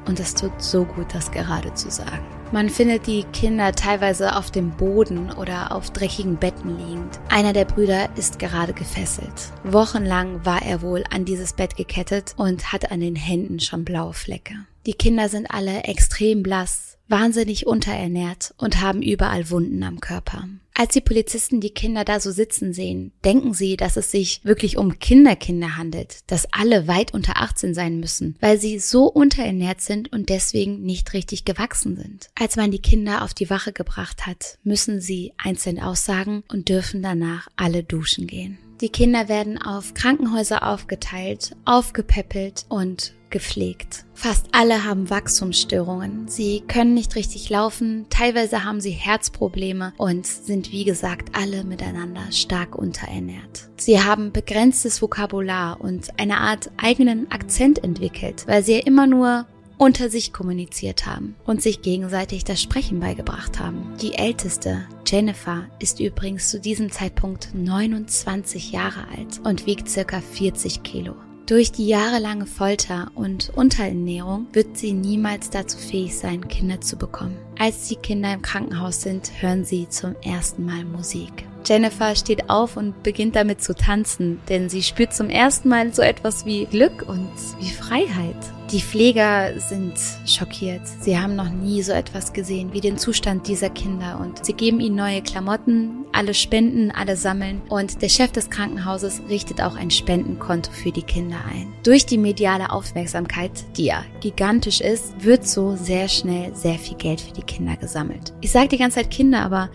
Und 0.05 0.19
es 0.19 0.35
tut 0.35 0.61
so 0.61 0.85
gut, 0.85 1.07
das 1.13 1.31
gerade 1.31 1.73
zu 1.73 1.89
sagen. 1.89 2.40
Man 2.53 2.69
findet 2.69 3.07
die 3.07 3.23
Kinder 3.31 3.71
teilweise 3.71 4.35
auf 4.35 4.51
dem 4.51 4.71
Boden 4.71 5.31
oder 5.31 5.71
auf 5.71 5.89
dreckigen 5.91 6.35
Betten 6.35 6.77
liegend. 6.77 7.19
Einer 7.29 7.53
der 7.53 7.63
Brüder 7.63 8.09
ist 8.17 8.39
gerade 8.39 8.73
gefesselt. 8.73 9.53
Wochenlang 9.63 10.45
war 10.45 10.61
er 10.61 10.81
wohl 10.81 11.05
an 11.11 11.23
dieses 11.23 11.53
Bett 11.53 11.77
gekettet 11.77 12.33
und 12.35 12.73
hat 12.73 12.91
an 12.91 12.99
den 12.99 13.15
Händen 13.15 13.61
schon 13.61 13.85
blaue 13.85 14.13
Flecke. 14.13 14.55
Die 14.85 14.93
Kinder 14.93 15.29
sind 15.29 15.49
alle 15.49 15.85
extrem 15.85 16.43
blass, 16.43 16.90
wahnsinnig 17.11 17.67
unterernährt 17.67 18.53
und 18.57 18.81
haben 18.81 19.01
überall 19.01 19.49
Wunden 19.49 19.83
am 19.83 19.99
Körper. 19.99 20.47
Als 20.73 20.93
die 20.93 21.01
Polizisten 21.01 21.59
die 21.59 21.69
Kinder 21.69 22.05
da 22.05 22.19
so 22.19 22.31
sitzen 22.31 22.73
sehen, 22.73 23.11
denken 23.25 23.53
sie, 23.53 23.77
dass 23.77 23.97
es 23.97 24.09
sich 24.09 24.39
wirklich 24.43 24.77
um 24.77 24.97
Kinderkinder 24.97 25.77
handelt, 25.77 26.19
dass 26.27 26.51
alle 26.51 26.87
weit 26.87 27.13
unter 27.13 27.37
18 27.41 27.73
sein 27.73 27.99
müssen, 27.99 28.35
weil 28.39 28.59
sie 28.59 28.79
so 28.79 29.05
unterernährt 29.05 29.81
sind 29.81 30.11
und 30.11 30.29
deswegen 30.29 30.81
nicht 30.81 31.13
richtig 31.13 31.45
gewachsen 31.45 31.97
sind. 31.97 32.29
Als 32.35 32.55
man 32.55 32.71
die 32.71 32.81
Kinder 32.81 33.23
auf 33.23 33.33
die 33.33 33.49
Wache 33.49 33.73
gebracht 33.73 34.25
hat, 34.25 34.57
müssen 34.63 35.01
sie 35.01 35.33
einzeln 35.37 35.79
aussagen 35.79 36.43
und 36.47 36.69
dürfen 36.69 37.03
danach 37.03 37.47
alle 37.57 37.83
duschen 37.83 38.25
gehen. 38.25 38.57
Die 38.81 38.89
Kinder 38.89 39.29
werden 39.29 39.61
auf 39.61 39.93
Krankenhäuser 39.93 40.67
aufgeteilt, 40.67 41.55
aufgepäppelt 41.65 42.65
und 42.67 43.13
gepflegt. 43.29 44.05
Fast 44.15 44.47
alle 44.53 44.83
haben 44.83 45.11
Wachstumsstörungen. 45.11 46.27
Sie 46.27 46.63
können 46.67 46.95
nicht 46.95 47.15
richtig 47.15 47.49
laufen, 47.51 48.07
teilweise 48.09 48.63
haben 48.65 48.81
sie 48.81 48.89
Herzprobleme 48.89 49.93
und 49.97 50.25
sind 50.25 50.71
wie 50.71 50.83
gesagt 50.83 51.35
alle 51.35 51.63
miteinander 51.63 52.31
stark 52.31 52.75
unterernährt. 52.75 53.69
Sie 53.77 54.01
haben 54.01 54.31
begrenztes 54.31 54.99
Vokabular 54.99 55.79
und 55.79 56.19
eine 56.19 56.39
Art 56.39 56.71
eigenen 56.77 57.31
Akzent 57.31 57.83
entwickelt, 57.83 58.47
weil 58.47 58.63
sie 58.63 58.79
immer 58.79 59.05
nur 59.05 59.45
unter 59.81 60.11
sich 60.11 60.31
kommuniziert 60.31 61.07
haben 61.07 61.33
und 61.43 61.63
sich 61.63 61.81
gegenseitig 61.81 62.43
das 62.43 62.61
Sprechen 62.61 62.99
beigebracht 62.99 63.59
haben. 63.59 63.95
Die 63.99 64.13
älteste, 64.13 64.83
Jennifer, 65.07 65.63
ist 65.79 65.99
übrigens 65.99 66.51
zu 66.51 66.59
diesem 66.59 66.91
Zeitpunkt 66.91 67.49
29 67.55 68.71
Jahre 68.71 69.07
alt 69.07 69.41
und 69.43 69.65
wiegt 69.65 69.89
circa 69.89 70.21
40 70.21 70.83
Kilo. 70.83 71.15
Durch 71.47 71.71
die 71.71 71.87
jahrelange 71.87 72.45
Folter 72.45 73.09
und 73.15 73.51
Unterernährung 73.55 74.45
wird 74.53 74.77
sie 74.77 74.93
niemals 74.93 75.49
dazu 75.49 75.79
fähig 75.79 76.15
sein, 76.15 76.47
Kinder 76.47 76.79
zu 76.79 76.95
bekommen. 76.95 77.39
Als 77.57 77.87
die 77.87 77.95
Kinder 77.95 78.35
im 78.35 78.43
Krankenhaus 78.43 79.01
sind, 79.01 79.31
hören 79.41 79.65
sie 79.65 79.89
zum 79.89 80.15
ersten 80.21 80.63
Mal 80.63 80.85
Musik. 80.85 81.47
Jennifer 81.65 82.15
steht 82.15 82.49
auf 82.49 82.77
und 82.77 83.03
beginnt 83.03 83.35
damit 83.35 83.61
zu 83.63 83.75
tanzen, 83.75 84.39
denn 84.49 84.69
sie 84.69 84.83
spürt 84.83 85.13
zum 85.13 85.29
ersten 85.29 85.69
Mal 85.69 85.93
so 85.93 86.01
etwas 86.01 86.45
wie 86.45 86.65
Glück 86.65 87.07
und 87.07 87.29
wie 87.59 87.71
Freiheit. 87.71 88.35
Die 88.71 88.79
Pfleger 88.81 89.59
sind 89.59 89.95
schockiert. 90.25 90.81
Sie 91.01 91.19
haben 91.19 91.35
noch 91.35 91.49
nie 91.49 91.81
so 91.81 91.91
etwas 91.91 92.31
gesehen 92.31 92.71
wie 92.71 92.79
den 92.79 92.97
Zustand 92.97 93.47
dieser 93.49 93.69
Kinder 93.69 94.17
und 94.21 94.45
sie 94.45 94.53
geben 94.53 94.79
ihnen 94.79 94.95
neue 94.95 95.21
Klamotten, 95.21 96.05
alle 96.13 96.33
spenden, 96.33 96.89
alle 96.89 97.17
sammeln 97.17 97.61
und 97.67 98.01
der 98.01 98.07
Chef 98.07 98.31
des 98.31 98.49
Krankenhauses 98.49 99.23
richtet 99.27 99.61
auch 99.61 99.75
ein 99.75 99.91
Spendenkonto 99.91 100.71
für 100.71 100.93
die 100.93 101.01
Kinder 101.01 101.39
ein. 101.51 101.73
Durch 101.83 102.05
die 102.05 102.17
mediale 102.17 102.71
Aufmerksamkeit, 102.71 103.51
die 103.75 103.85
ja 103.85 104.05
gigantisch 104.21 104.79
ist, 104.79 105.21
wird 105.21 105.45
so 105.45 105.75
sehr 105.75 106.07
schnell 106.07 106.55
sehr 106.55 106.79
viel 106.79 106.95
Geld 106.95 107.19
für 107.19 107.33
die 107.33 107.43
Kinder 107.43 107.75
gesammelt. 107.75 108.31
Ich 108.39 108.51
sage 108.51 108.69
die 108.69 108.77
ganze 108.77 108.99
Zeit 108.99 109.11
Kinder, 109.11 109.41
aber 109.41 109.69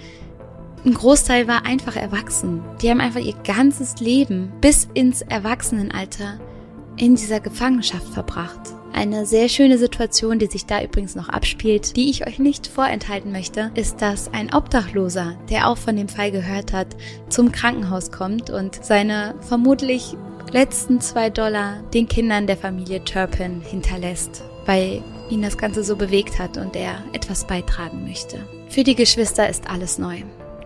ein 0.85 0.95
Großteil 0.95 1.49
war 1.49 1.67
einfach 1.67 1.97
erwachsen. 1.97 2.63
Die 2.81 2.91
haben 2.91 3.01
einfach 3.01 3.21
ihr 3.21 3.35
ganzes 3.45 3.99
Leben 4.01 4.53
bis 4.61 4.89
ins 4.95 5.23
Erwachsenenalter 5.23 6.39
in 6.97 7.17
dieser 7.17 7.41
Gefangenschaft 7.41 8.09
verbracht. 8.09 8.61
Eine 8.93 9.27
sehr 9.27 9.51
schöne 9.51 9.77
Situation, 9.77 10.39
die 10.39 10.47
sich 10.47 10.65
da 10.65 10.83
übrigens 10.83 11.15
noch 11.15 11.29
abspielt, 11.29 11.97
die 11.97 12.09
ich 12.09 12.27
euch 12.27 12.39
nicht 12.39 12.67
vorenthalten 12.67 13.31
möchte, 13.31 13.71
ist, 13.75 14.01
dass 14.01 14.33
ein 14.33 14.55
Obdachloser, 14.55 15.37
der 15.51 15.69
auch 15.69 15.77
von 15.77 15.97
dem 15.97 16.09
Fall 16.09 16.31
gehört 16.31 16.73
hat, 16.73 16.97
zum 17.29 17.53
Krankenhaus 17.53 18.11
kommt 18.11 18.49
und 18.49 18.83
seine 18.83 19.35
vermutlich 19.41 20.17
letzten 20.51 21.01
zwei 21.01 21.29
Dollar 21.29 21.83
den 21.93 22.09
Kindern 22.09 22.47
der 22.47 22.57
Familie 22.57 23.05
Turpin 23.05 23.61
hinterlässt, 23.61 24.43
weil 24.65 25.03
ihn 25.29 25.43
das 25.43 25.59
Ganze 25.59 25.85
so 25.85 25.97
bewegt 25.97 26.39
hat 26.39 26.57
und 26.57 26.75
er 26.75 27.03
etwas 27.13 27.47
beitragen 27.47 28.05
möchte. 28.05 28.39
Für 28.69 28.85
die 28.85 28.95
Geschwister 28.95 29.49
ist 29.49 29.69
alles 29.69 29.99
neu 29.99 30.23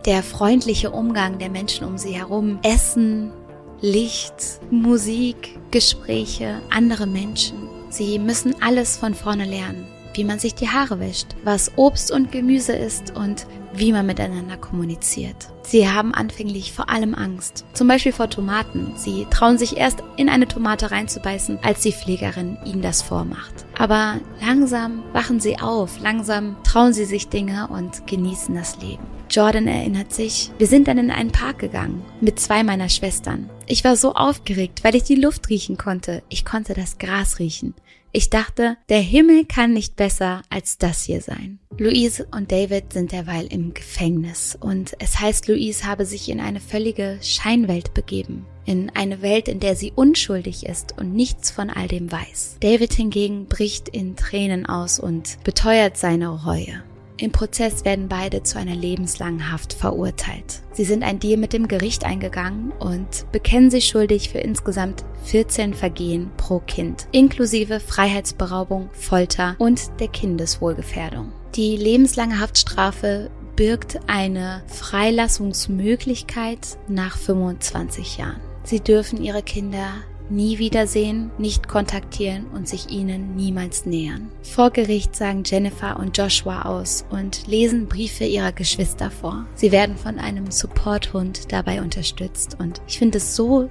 der 0.07 0.23
freundliche 0.23 0.91
Umgang 0.91 1.39
der 1.39 1.51
Menschen 1.51 1.87
um 1.87 1.99
sie 1.99 2.13
herum, 2.13 2.59
Essen, 2.63 3.33
Licht, 3.81 4.61
Musik, 4.71 5.59
Gespräche, 5.71 6.61
andere 6.71 7.07
Menschen. 7.07 7.69
Sie 7.91 8.19
müssen 8.19 8.55
alles 8.63 8.97
von 8.97 9.15
vorne 9.15 9.45
lernen, 9.45 9.87
wie 10.15 10.25
man 10.25 10.39
sich 10.39 10.55
die 10.55 10.69
Haare 10.69 11.01
wäscht, 11.01 11.29
was 11.45 11.73
Obst 11.77 12.11
und 12.13 12.31
Gemüse 12.31 12.73
ist 12.73 13.17
und 13.17 13.47
wie 13.73 13.93
man 13.93 14.07
miteinander 14.07 14.57
kommuniziert. 14.57 15.49
Sie 15.63 15.89
haben 15.89 16.15
anfänglich 16.15 16.73
vor 16.73 16.91
allem 16.91 17.15
Angst, 17.15 17.65
zum 17.73 17.89
Beispiel 17.89 18.13
vor 18.13 18.29
Tomaten. 18.29 18.93
Sie 18.97 19.27
trauen 19.31 19.59
sich 19.59 19.77
erst 19.77 20.03
in 20.17 20.29
eine 20.29 20.49
Tomate 20.49 20.91
reinzubeißen, 20.91 21.61
als 21.63 21.83
die 21.83 21.93
Pflegerin 21.93 22.59
ihnen 22.65 22.83
das 22.83 23.03
vormacht. 23.03 23.65
Aber 23.79 24.17
langsam 24.41 25.03
wachen 25.13 25.41
sie 25.41 25.59
auf, 25.59 26.01
langsam 26.01 26.57
trauen 26.65 26.93
sie 26.93 27.05
sich 27.05 27.29
Dinge 27.29 27.69
und 27.69 28.07
genießen 28.07 28.55
das 28.55 28.81
Leben. 28.83 29.20
Jordan 29.31 29.69
erinnert 29.69 30.12
sich, 30.12 30.51
wir 30.59 30.66
sind 30.66 30.88
dann 30.88 30.99
in 30.99 31.12
einen 31.12 31.31
Park 31.31 31.61
gegangen 31.61 32.03
mit 32.21 32.40
zwei 32.40 32.64
meiner 32.64 32.88
Schwestern. 32.88 33.49
Ich 33.66 33.85
war 33.85 33.95
so 33.95 34.14
aufgeregt, 34.14 34.83
weil 34.83 34.97
ich 34.97 35.05
die 35.05 35.14
Luft 35.14 35.49
riechen 35.49 35.77
konnte. 35.77 36.25
Ich 36.29 36.45
konnte 36.45 36.75
das 36.75 36.99
Gras 36.99 37.38
riechen. 37.38 37.75
Ich 38.12 38.29
dachte, 38.29 38.77
der 38.88 39.01
Himmel 39.01 39.45
kann 39.45 39.73
nicht 39.73 39.95
besser 39.95 40.43
als 40.51 40.79
das 40.79 41.05
hier 41.05 41.21
sein. 41.21 41.61
Louise 41.79 42.27
und 42.33 42.51
David 42.51 42.93
sind 42.93 43.12
derweil 43.12 43.47
im 43.47 43.73
Gefängnis 43.73 44.59
und 44.61 44.95
es 44.99 45.21
heißt, 45.21 45.47
Louise 45.47 45.87
habe 45.87 46.05
sich 46.05 46.29
in 46.29 46.40
eine 46.40 46.59
völlige 46.59 47.19
Scheinwelt 47.23 47.95
begeben. 47.95 48.47
In 48.66 48.90
eine 48.90 49.23
Welt, 49.23 49.47
in 49.47 49.61
der 49.61 49.77
sie 49.77 49.93
unschuldig 49.95 50.66
ist 50.66 50.99
und 50.99 51.14
nichts 51.14 51.53
von 51.53 51.71
all 51.71 51.87
dem 51.87 52.11
weiß. 52.11 52.57
David 52.59 52.93
hingegen 52.95 53.47
bricht 53.47 53.88
in 53.88 54.16
Tränen 54.16 54.66
aus 54.66 54.99
und 54.99 55.38
beteuert 55.45 55.97
seine 55.97 56.31
Reue. 56.31 56.83
Im 57.21 57.33
Prozess 57.33 57.85
werden 57.85 58.09
beide 58.09 58.45
zu 58.45 58.59
einer 58.59 58.75
lebenslangen 58.75 59.53
Haft 59.53 59.75
verurteilt. 59.75 60.63
Sie 60.73 60.85
sind 60.85 61.03
ein 61.03 61.19
Deal 61.19 61.37
mit 61.37 61.53
dem 61.53 61.69
Gericht 61.69 62.05
eingegangen 62.05 62.73
und 62.79 63.31
bekennen 63.31 63.71
sich 63.71 63.89
schuldig 63.89 64.31
für 64.31 64.39
insgesamt 64.39 65.05
14 65.25 65.75
Vergehen 65.75 66.31
pro 66.39 66.61
Kind, 66.61 67.09
inklusive 67.13 67.79
Freiheitsberaubung, 67.79 68.89
Folter 68.93 69.55
und 69.59 70.01
der 70.01 70.09
Kindeswohlgefährdung. 70.09 71.31
Die 71.57 71.77
lebenslange 71.77 72.41
Haftstrafe 72.41 73.31
birgt 73.55 74.01
eine 74.07 74.63
Freilassungsmöglichkeit 74.69 76.79
nach 76.89 77.19
25 77.19 78.17
Jahren. 78.17 78.41
Sie 78.63 78.81
dürfen 78.81 79.23
ihre 79.23 79.43
Kinder 79.43 79.93
nie 80.31 80.59
wiedersehen, 80.59 81.31
nicht 81.38 81.69
kontaktieren 81.69 82.47
und 82.55 82.69
sich 82.69 82.90
ihnen 82.90 83.37
niemals 83.37 83.87
nähern. 83.87 84.31
Vor 84.43 84.71
Gericht 84.71 85.14
sagen 85.16 85.43
Jennifer 85.45 85.99
und 85.99 86.16
Joshua 86.16 86.62
aus 86.62 87.05
und 87.11 87.47
lesen 87.47 87.87
Briefe 87.87 88.25
ihrer 88.25 88.53
Geschwister 88.53 89.11
vor. 89.11 89.47
Sie 89.55 89.73
werden 89.73 89.97
von 89.97 90.19
einem 90.19 90.51
Supporthund 90.51 91.53
dabei 91.53 91.83
unterstützt 91.83 92.57
und 92.59 92.81
ich 92.87 92.99
finde 92.99 93.19
es 93.19 93.37
so 93.37 93.69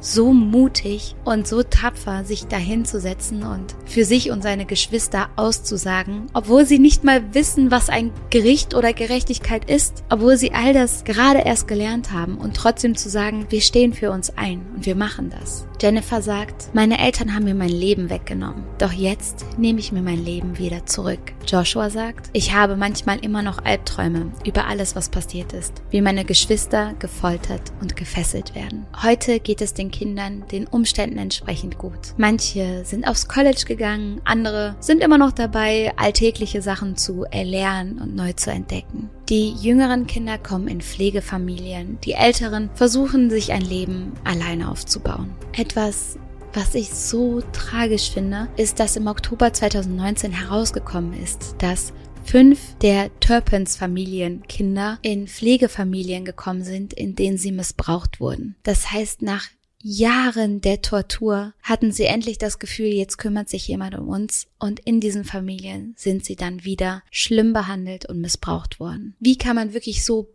so 0.00 0.32
mutig 0.32 1.14
und 1.24 1.46
so 1.46 1.62
tapfer, 1.62 2.24
sich 2.24 2.46
dahinzusetzen 2.46 3.42
und 3.42 3.74
für 3.84 4.04
sich 4.04 4.30
und 4.30 4.42
seine 4.42 4.64
Geschwister 4.64 5.28
auszusagen, 5.36 6.26
obwohl 6.32 6.66
sie 6.66 6.78
nicht 6.78 7.04
mal 7.04 7.34
wissen, 7.34 7.70
was 7.70 7.88
ein 7.88 8.10
Gericht 8.30 8.74
oder 8.74 8.92
Gerechtigkeit 8.92 9.70
ist, 9.70 10.02
obwohl 10.08 10.36
sie 10.36 10.52
all 10.52 10.72
das 10.72 11.04
gerade 11.04 11.40
erst 11.40 11.68
gelernt 11.68 12.12
haben 12.12 12.38
und 12.38 12.56
trotzdem 12.56 12.96
zu 12.96 13.08
sagen, 13.08 13.46
wir 13.50 13.60
stehen 13.60 13.92
für 13.92 14.10
uns 14.10 14.36
ein 14.36 14.62
und 14.74 14.86
wir 14.86 14.96
machen 14.96 15.30
das. 15.30 15.66
Jennifer 15.80 16.20
sagt, 16.20 16.74
meine 16.74 16.98
Eltern 16.98 17.34
haben 17.34 17.44
mir 17.44 17.54
mein 17.54 17.70
Leben 17.70 18.10
weggenommen, 18.10 18.64
doch 18.76 18.92
jetzt 18.92 19.46
nehme 19.56 19.80
ich 19.80 19.92
mir 19.92 20.02
mein 20.02 20.22
Leben 20.22 20.58
wieder 20.58 20.84
zurück. 20.84 21.32
Joshua 21.46 21.88
sagt, 21.88 22.28
ich 22.34 22.54
habe 22.54 22.76
manchmal 22.76 23.18
immer 23.20 23.40
noch 23.40 23.64
Albträume 23.64 24.30
über 24.44 24.66
alles, 24.66 24.94
was 24.94 25.08
passiert 25.08 25.54
ist, 25.54 25.82
wie 25.88 26.02
meine 26.02 26.26
Geschwister 26.26 26.92
gefoltert 26.98 27.62
und 27.80 27.96
gefesselt 27.96 28.54
werden. 28.54 28.84
Heute 29.02 29.40
geht 29.40 29.62
es 29.62 29.72
den 29.72 29.90
Kindern 29.90 30.44
den 30.52 30.66
Umständen 30.66 31.16
entsprechend 31.16 31.78
gut. 31.78 32.12
Manche 32.18 32.84
sind 32.84 33.08
aufs 33.08 33.26
College 33.26 33.64
gegangen, 33.66 34.20
andere 34.26 34.76
sind 34.80 35.02
immer 35.02 35.16
noch 35.16 35.32
dabei, 35.32 35.92
alltägliche 35.96 36.60
Sachen 36.60 36.98
zu 36.98 37.24
erlernen 37.24 38.00
und 38.00 38.14
neu 38.14 38.34
zu 38.34 38.50
entdecken. 38.50 39.08
Die 39.30 39.52
jüngeren 39.52 40.08
Kinder 40.08 40.38
kommen 40.38 40.66
in 40.66 40.80
Pflegefamilien, 40.80 42.00
die 42.00 42.14
älteren 42.14 42.68
versuchen 42.74 43.30
sich 43.30 43.52
ein 43.52 43.62
Leben 43.62 44.12
alleine 44.24 44.68
aufzubauen. 44.68 45.30
Etwas, 45.52 46.18
was 46.52 46.74
ich 46.74 46.90
so 46.90 47.40
tragisch 47.52 48.10
finde, 48.10 48.48
ist, 48.56 48.80
dass 48.80 48.96
im 48.96 49.06
Oktober 49.06 49.52
2019 49.52 50.32
herausgekommen 50.32 51.12
ist, 51.12 51.54
dass 51.58 51.92
fünf 52.24 52.76
der 52.82 53.08
Turpins 53.20 53.76
Familienkinder 53.76 54.98
in 55.02 55.28
Pflegefamilien 55.28 56.24
gekommen 56.24 56.64
sind, 56.64 56.92
in 56.92 57.14
denen 57.14 57.38
sie 57.38 57.52
missbraucht 57.52 58.18
wurden. 58.18 58.56
Das 58.64 58.90
heißt, 58.90 59.22
nach 59.22 59.46
Jahren 59.82 60.60
der 60.60 60.82
Tortur 60.82 61.54
hatten 61.62 61.92
sie 61.92 62.04
endlich 62.04 62.38
das 62.38 62.58
Gefühl, 62.58 62.88
jetzt 62.88 63.16
kümmert 63.16 63.48
sich 63.48 63.66
jemand 63.66 63.96
um 63.96 64.08
uns 64.08 64.46
und 64.58 64.80
in 64.80 65.00
diesen 65.00 65.24
Familien 65.24 65.94
sind 65.96 66.24
sie 66.24 66.36
dann 66.36 66.64
wieder 66.64 67.02
schlimm 67.10 67.52
behandelt 67.52 68.06
und 68.06 68.20
missbraucht 68.20 68.78
worden. 68.78 69.16
Wie 69.20 69.38
kann 69.38 69.56
man 69.56 69.72
wirklich 69.72 70.04
so 70.04 70.28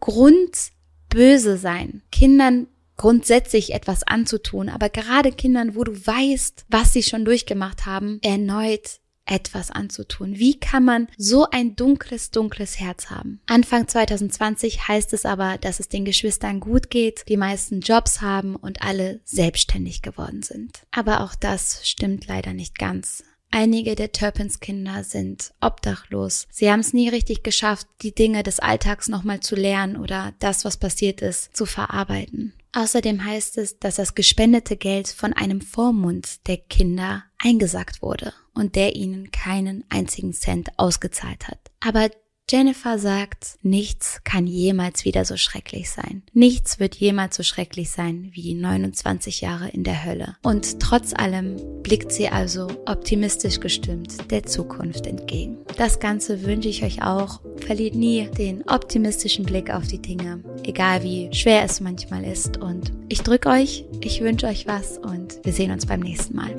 grundböse 0.00 1.56
sein, 1.56 2.02
Kindern 2.12 2.68
grundsätzlich 2.96 3.74
etwas 3.74 4.02
anzutun, 4.04 4.68
aber 4.68 4.88
gerade 4.88 5.32
Kindern, 5.32 5.74
wo 5.74 5.84
du 5.84 5.92
weißt, 5.92 6.64
was 6.68 6.92
sie 6.92 7.02
schon 7.02 7.24
durchgemacht 7.24 7.86
haben, 7.86 8.20
erneut 8.22 9.00
etwas 9.26 9.70
anzutun? 9.70 10.38
Wie 10.38 10.58
kann 10.58 10.84
man 10.84 11.08
so 11.18 11.48
ein 11.50 11.76
dunkles, 11.76 12.30
dunkles 12.30 12.80
Herz 12.80 13.10
haben? 13.10 13.40
Anfang 13.46 13.86
2020 13.86 14.88
heißt 14.88 15.12
es 15.12 15.26
aber, 15.26 15.58
dass 15.58 15.80
es 15.80 15.88
den 15.88 16.04
Geschwistern 16.04 16.60
gut 16.60 16.90
geht, 16.90 17.28
die 17.28 17.36
meisten 17.36 17.80
Jobs 17.80 18.20
haben 18.20 18.56
und 18.56 18.82
alle 18.82 19.20
selbstständig 19.24 20.02
geworden 20.02 20.42
sind. 20.42 20.80
Aber 20.90 21.20
auch 21.20 21.34
das 21.34 21.86
stimmt 21.88 22.26
leider 22.26 22.52
nicht 22.52 22.78
ganz. 22.78 23.24
Einige 23.50 23.94
der 23.94 24.12
Turpins 24.12 24.60
Kinder 24.60 25.04
sind 25.04 25.52
obdachlos. 25.60 26.46
Sie 26.50 26.70
haben 26.70 26.80
es 26.80 26.92
nie 26.92 27.08
richtig 27.08 27.42
geschafft, 27.42 27.86
die 28.02 28.14
Dinge 28.14 28.42
des 28.42 28.58
Alltags 28.60 29.08
nochmal 29.08 29.40
zu 29.40 29.54
lernen 29.54 29.96
oder 29.96 30.34
das, 30.40 30.64
was 30.64 30.76
passiert 30.76 31.22
ist, 31.22 31.56
zu 31.56 31.64
verarbeiten. 31.64 32.54
Außerdem 32.72 33.24
heißt 33.24 33.56
es, 33.58 33.78
dass 33.78 33.96
das 33.96 34.14
gespendete 34.14 34.76
Geld 34.76 35.08
von 35.08 35.32
einem 35.32 35.60
Vormund 35.62 36.46
der 36.48 36.58
Kinder 36.58 37.24
eingesackt 37.38 38.02
wurde 38.02 38.34
und 38.56 38.74
der 38.74 38.96
ihnen 38.96 39.30
keinen 39.30 39.84
einzigen 39.88 40.32
Cent 40.32 40.70
ausgezahlt 40.76 41.48
hat. 41.48 41.58
Aber 41.80 42.08
Jennifer 42.48 42.96
sagt, 42.96 43.58
nichts 43.62 44.20
kann 44.22 44.46
jemals 44.46 45.04
wieder 45.04 45.24
so 45.24 45.36
schrecklich 45.36 45.90
sein. 45.90 46.22
Nichts 46.32 46.78
wird 46.78 46.94
jemals 46.94 47.34
so 47.34 47.42
schrecklich 47.42 47.90
sein 47.90 48.30
wie 48.34 48.54
29 48.54 49.40
Jahre 49.40 49.68
in 49.70 49.82
der 49.82 50.04
Hölle. 50.04 50.36
Und 50.44 50.78
trotz 50.78 51.12
allem 51.12 51.56
blickt 51.82 52.12
sie 52.12 52.28
also 52.28 52.68
optimistisch 52.86 53.58
gestimmt 53.58 54.30
der 54.30 54.44
Zukunft 54.44 55.08
entgegen. 55.08 55.58
Das 55.76 55.98
Ganze 55.98 56.44
wünsche 56.44 56.68
ich 56.68 56.84
euch 56.84 57.02
auch. 57.02 57.40
Verliert 57.66 57.96
nie 57.96 58.28
den 58.38 58.62
optimistischen 58.68 59.44
Blick 59.44 59.70
auf 59.74 59.88
die 59.88 60.00
Dinge, 60.00 60.44
egal 60.62 61.02
wie 61.02 61.28
schwer 61.32 61.64
es 61.64 61.80
manchmal 61.80 62.22
ist. 62.22 62.58
Und 62.58 62.92
ich 63.08 63.22
drücke 63.22 63.48
euch, 63.48 63.84
ich 64.02 64.20
wünsche 64.20 64.46
euch 64.46 64.68
was 64.68 64.98
und 64.98 65.40
wir 65.42 65.52
sehen 65.52 65.72
uns 65.72 65.86
beim 65.86 66.00
nächsten 66.00 66.36
Mal. 66.36 66.54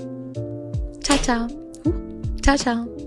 Ciao, 1.02 1.18
ciao. 1.20 1.67
Uh, 1.88 2.42
ciao, 2.42 2.58
ciao. 2.58 3.07